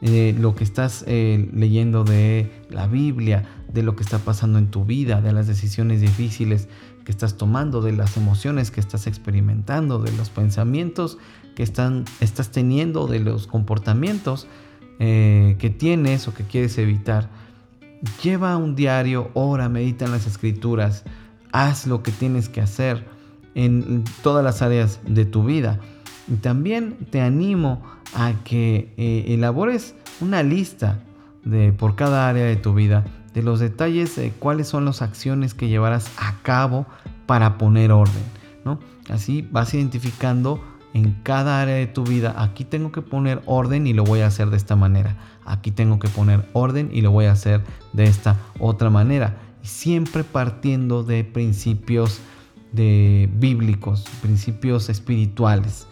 Eh, 0.03 0.35
lo 0.39 0.55
que 0.55 0.65
estás 0.65 1.05
eh, 1.07 1.49
leyendo 1.55 2.05
de 2.05 2.51
la 2.69 2.87
Biblia, 2.87 3.45
de 3.73 3.83
lo 3.83 3.97
que 3.97 4.03
está 4.03 4.19
pasando 4.19 4.59
en 4.59 4.71
tu 4.71 4.85
vida, 4.85 5.23
de 5.23 5.33
las 5.33 5.47
decisiones 5.47 6.03
difíciles 6.03 6.69
que 7.07 7.13
estás 7.13 7.37
tomando, 7.37 7.83
de 7.83 7.93
las 7.93 8.17
emociones 8.17 8.73
que 8.73 8.81
estás 8.81 9.07
experimentando, 9.07 10.01
de 10.01 10.11
los 10.17 10.29
pensamientos 10.29 11.19
que 11.55 11.63
están, 11.63 12.05
estás 12.19 12.51
teniendo, 12.51 13.07
de 13.07 13.21
los 13.21 13.47
comportamientos 13.47 14.49
eh, 14.99 15.55
que 15.61 15.71
tienes 15.71 16.27
o 16.27 16.35
que 16.35 16.43
quieres 16.43 16.77
evitar. 16.79 17.31
Lleva 18.25 18.57
un 18.57 18.75
diario, 18.75 19.31
ora, 19.35 19.69
medita 19.69 20.05
en 20.05 20.11
las 20.11 20.27
escrituras, 20.27 21.05
haz 21.53 21.87
lo 21.87 22.03
que 22.03 22.11
tienes 22.11 22.49
que 22.49 22.61
hacer 22.61 23.07
en 23.55 24.03
todas 24.25 24.43
las 24.43 24.61
áreas 24.61 24.99
de 25.07 25.25
tu 25.25 25.45
vida. 25.45 25.79
Y 26.27 26.35
también 26.35 26.97
te 27.11 27.21
animo 27.21 27.85
a 28.17 28.33
que 28.43 28.93
eh, 28.97 29.27
elabores 29.29 29.95
una 30.21 30.43
lista 30.43 31.05
de, 31.45 31.73
por 31.73 31.95
cada 31.95 32.29
área 32.29 32.47
de 32.47 32.57
tu 32.57 32.75
vida 32.75 33.05
de 33.37 33.43
los 33.43 33.61
detalles 33.61 34.17
de 34.17 34.31
cuáles 34.31 34.67
son 34.67 34.87
las 34.87 35.03
acciones 35.03 35.53
que 35.53 35.69
llevarás 35.69 36.11
a 36.17 36.41
cabo 36.41 36.87
para 37.27 37.59
poner 37.59 37.93
orden, 37.93 38.23
¿no? 38.65 38.81
Así 39.11 39.47
vas 39.53 39.75
identificando 39.75 40.65
en 40.95 41.19
cada 41.23 41.61
área 41.61 41.75
de 41.75 41.87
tu 41.87 42.03
vida, 42.03 42.35
aquí 42.39 42.65
tengo 42.65 42.93
que 42.93 43.03
poner 43.03 43.43
orden 43.45 43.87
y 43.87 43.93
lo 43.93 44.05
voy 44.05 44.21
a 44.21 44.29
hacer 44.29 44.49
de 44.49 44.57
esta 44.57 44.75
manera. 44.75 45.19
Aquí 45.45 45.71
tengo 45.71 45.99
que 45.99 46.09
poner 46.09 46.49
orden 46.55 46.89
y 46.91 47.03
lo 47.03 47.11
voy 47.11 47.27
a 47.27 47.33
hacer 47.33 47.63
de 47.93 48.05
esta 48.05 48.39
otra 48.59 48.89
manera. 48.89 49.37
Siempre 49.61 50.25
partiendo 50.25 51.03
de 51.03 51.23
principios 51.23 52.21
de 52.73 53.29
bíblicos, 53.35 54.07
principios 54.23 54.89
espirituales. 54.89 55.87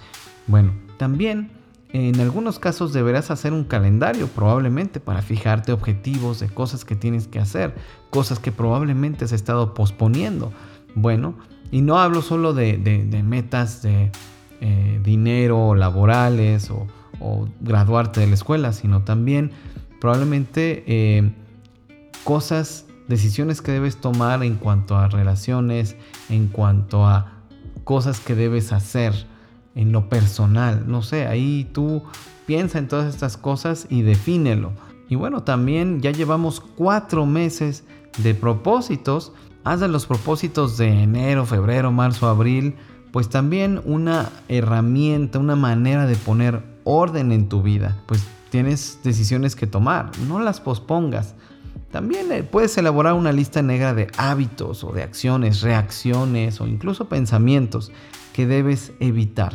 Bueno, 0.47 0.73
también 0.97 1.51
en 1.95 2.21
algunos 2.21 2.59
casos 2.59 2.93
deberás 2.93 3.31
hacer 3.31 3.53
un 3.53 3.63
calendario 3.63 4.27
probablemente 4.27 4.99
para 4.99 5.23
fijarte 5.23 5.71
objetivos 5.71 6.41
de 6.41 6.49
cosas 6.49 6.85
que 6.85 6.97
tienes 6.97 7.29
que 7.29 7.39
hacer, 7.39 7.73
cosas 8.11 8.41
que 8.41 8.51
probablemente 8.51 9.25
has 9.25 9.31
estado 9.31 9.75
posponiendo. 9.75 10.53
Bueno, 10.97 11.37
y 11.71 11.83
no 11.83 12.01
hablo 12.01 12.21
solo 12.21 12.53
de, 12.53 13.23
metas 13.25 13.83
de 13.83 14.11
eh, 14.61 15.01
dinero 15.05 15.77
laborales 15.77 16.69
o, 16.69 16.89
graduarte 17.61 18.19
de 18.19 18.27
la 18.27 18.35
escuela, 18.35 18.73
sino 18.73 19.03
también 19.03 19.53
probablemente 20.01 20.83
eh, 20.89 21.33
cosas, 22.25 22.87
decisiones 23.07 23.63
que 23.63 23.71
debes 23.71 24.01
tomar 24.01 24.43
en 24.43 24.57
cuanto 24.57 24.97
a 24.97 25.07
relaciones, 25.07 25.95
en 26.29 26.49
cuanto 26.49 27.07
a 27.07 27.35
cosas 27.85 28.19
que 28.19 28.35
debes 28.35 28.73
hacer 28.73 29.15
en 29.75 29.93
lo 29.93 30.09
personal. 30.09 30.85
No 30.87 31.03
sé, 31.03 31.27
ahí 31.27 31.69
tú 31.73 32.03
piensa 32.47 32.79
en 32.79 32.89
todas 32.89 33.13
estas 33.13 33.37
cosas 33.37 33.87
y 33.91 34.03
defínelo. 34.03 34.73
Y 35.09 35.17
bueno, 35.17 35.43
también 35.43 36.01
ya 36.01 36.11
llevamos 36.11 36.61
cuatro 36.61 37.27
meses 37.27 37.85
de 38.19 38.35
propósitos. 38.35 39.33
Haz 39.65 39.81
de 39.81 39.89
los 39.89 40.07
propósitos 40.07 40.77
de 40.77 41.03
enero, 41.03 41.47
febrero, 41.47 41.91
marzo, 41.91 42.29
abril, 42.29 42.75
pues 43.13 43.29
también 43.29 43.81
una 43.85 44.31
herramienta, 44.49 45.39
una 45.39 45.57
manera 45.57 46.07
de 46.07 46.17
poner 46.17 46.63
orden 46.85 47.33
en 47.33 47.49
tu 47.49 47.63
vida. 47.63 48.03
Pues 48.07 48.27
tienes 48.51 48.99
decisiones 49.03 49.57
que 49.57 49.67
tomar, 49.67 50.11
no 50.29 50.39
las 50.39 50.61
pospongas. 50.61 51.35
También 51.91 52.31
eh, 52.33 52.43
puedes 52.43 52.77
elaborar 52.77 53.15
una 53.15 53.33
lista 53.33 53.63
negra 53.63 53.95
de 53.95 54.09
hábitos 54.17 54.83
o 54.85 54.93
de 54.93 55.03
acciones, 55.03 55.63
reacciones 55.63 56.61
o 56.61 56.67
incluso 56.67 57.09
pensamientos 57.09 57.93
que 58.35 58.47
debes 58.47 58.93
evitar. 59.01 59.55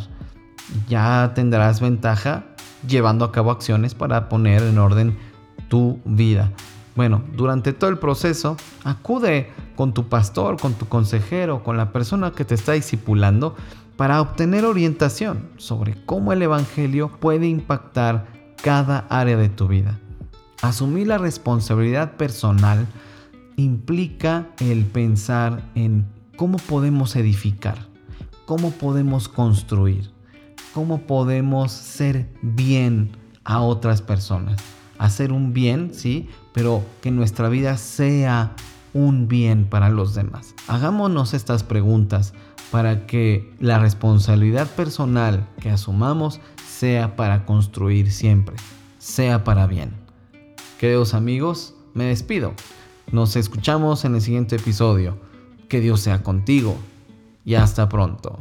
Ya 0.88 1.34
tendrás 1.36 1.82
ventaja 1.82 2.46
llevando 2.88 3.26
a 3.26 3.32
cabo 3.32 3.52
acciones 3.52 3.94
para 3.94 4.30
poner 4.30 4.64
en 4.64 4.80
orden 4.80 5.18
tu 5.68 6.00
vida. 6.06 6.52
Bueno, 6.96 7.24
durante 7.36 7.74
todo 7.74 7.90
el 7.90 8.00
proceso, 8.00 8.58
acude 8.84 9.52
con 9.76 9.94
tu 9.94 10.10
pastor, 10.10 10.60
con 10.60 10.74
tu 10.74 10.88
consejero, 10.88 11.64
con 11.64 11.78
la 11.78 11.92
persona 11.92 12.32
que 12.32 12.46
te 12.46 12.56
está 12.56 12.72
discipulando 12.72 13.56
para 13.98 14.22
obtener 14.22 14.66
orientación 14.66 15.50
sobre 15.58 15.96
cómo 16.06 16.34
el 16.34 16.42
Evangelio 16.42 17.12
puede 17.20 17.48
impactar 17.48 18.28
cada 18.64 19.06
área 19.10 19.38
de 19.38 19.50
tu 19.50 19.68
vida. 19.68 20.00
Asumir 20.62 21.08
la 21.08 21.18
responsabilidad 21.18 22.14
personal 22.18 22.88
implica 23.58 24.48
el 24.60 24.86
pensar 24.86 25.64
en 25.76 26.06
cómo 26.38 26.58
podemos 26.58 27.18
edificar, 27.18 27.89
cómo 28.50 28.72
podemos 28.72 29.30
construir, 29.30 30.10
cómo 30.74 31.02
podemos 31.02 31.72
ser 31.72 32.28
bien 32.42 33.12
a 33.44 33.62
otras 33.62 34.02
personas. 34.02 34.60
Hacer 34.98 35.32
un 35.32 35.54
bien, 35.54 35.92
sí, 35.94 36.28
pero 36.52 36.84
que 37.00 37.12
nuestra 37.12 37.48
vida 37.48 37.78
sea 37.78 38.56
un 38.96 39.28
bien 39.28 39.70
para 39.70 39.92
los 39.92 40.16
demás. 40.16 40.56
Hagámonos 40.68 41.36
estas 41.36 41.62
preguntas 41.62 42.34
para 42.72 43.06
que 43.06 43.54
la 43.60 43.78
responsabilidad 43.78 44.66
personal 44.66 45.48
que 45.62 45.70
asumamos 45.70 46.42
sea 46.68 47.16
para 47.16 47.46
construir 47.46 48.12
siempre, 48.12 48.56
sea 48.98 49.44
para 49.44 49.68
bien. 49.68 49.94
Queridos 50.80 51.14
amigos, 51.14 51.76
me 51.94 52.06
despido. 52.06 52.56
Nos 53.12 53.36
escuchamos 53.36 54.06
en 54.06 54.16
el 54.16 54.22
siguiente 54.22 54.56
episodio. 54.56 55.20
Que 55.68 55.82
Dios 55.82 56.00
sea 56.00 56.24
contigo 56.24 56.80
y 57.44 57.56
hasta 57.56 57.90
pronto. 57.90 58.38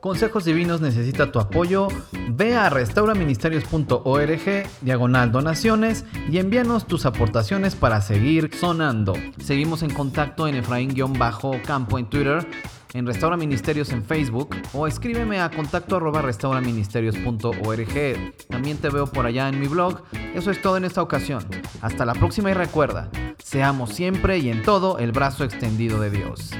Consejos 0.00 0.44
Divinos 0.44 0.80
necesita 0.80 1.30
tu 1.32 1.38
apoyo. 1.38 1.88
Ve 2.30 2.56
a 2.56 2.70
restauraministerios.org, 2.70 4.66
diagonal 4.80 5.32
donaciones 5.32 6.04
y 6.30 6.38
envíanos 6.38 6.86
tus 6.86 7.04
aportaciones 7.04 7.74
para 7.74 8.00
seguir 8.00 8.54
sonando. 8.54 9.12
Seguimos 9.42 9.82
en 9.82 9.90
contacto 9.90 10.48
en 10.48 10.54
Efraín-Campo 10.54 11.98
en 11.98 12.06
Twitter 12.06 12.46
en 12.94 13.06
Restaura 13.06 13.36
Ministerios 13.36 13.90
en 13.90 14.04
Facebook 14.04 14.56
o 14.72 14.86
escríbeme 14.86 15.40
a 15.40 15.50
contacto 15.50 15.96
arroba 15.96 16.22
restauraministerios.org. 16.22 18.34
También 18.48 18.78
te 18.78 18.90
veo 18.90 19.06
por 19.06 19.26
allá 19.26 19.48
en 19.48 19.60
mi 19.60 19.66
blog. 19.66 20.02
Eso 20.34 20.50
es 20.50 20.62
todo 20.62 20.76
en 20.76 20.84
esta 20.84 21.02
ocasión. 21.02 21.44
Hasta 21.80 22.04
la 22.04 22.14
próxima 22.14 22.50
y 22.50 22.54
recuerda, 22.54 23.10
seamos 23.38 23.90
siempre 23.90 24.38
y 24.38 24.50
en 24.50 24.62
todo 24.62 24.98
el 24.98 25.12
brazo 25.12 25.44
extendido 25.44 26.00
de 26.00 26.10
Dios. 26.10 26.52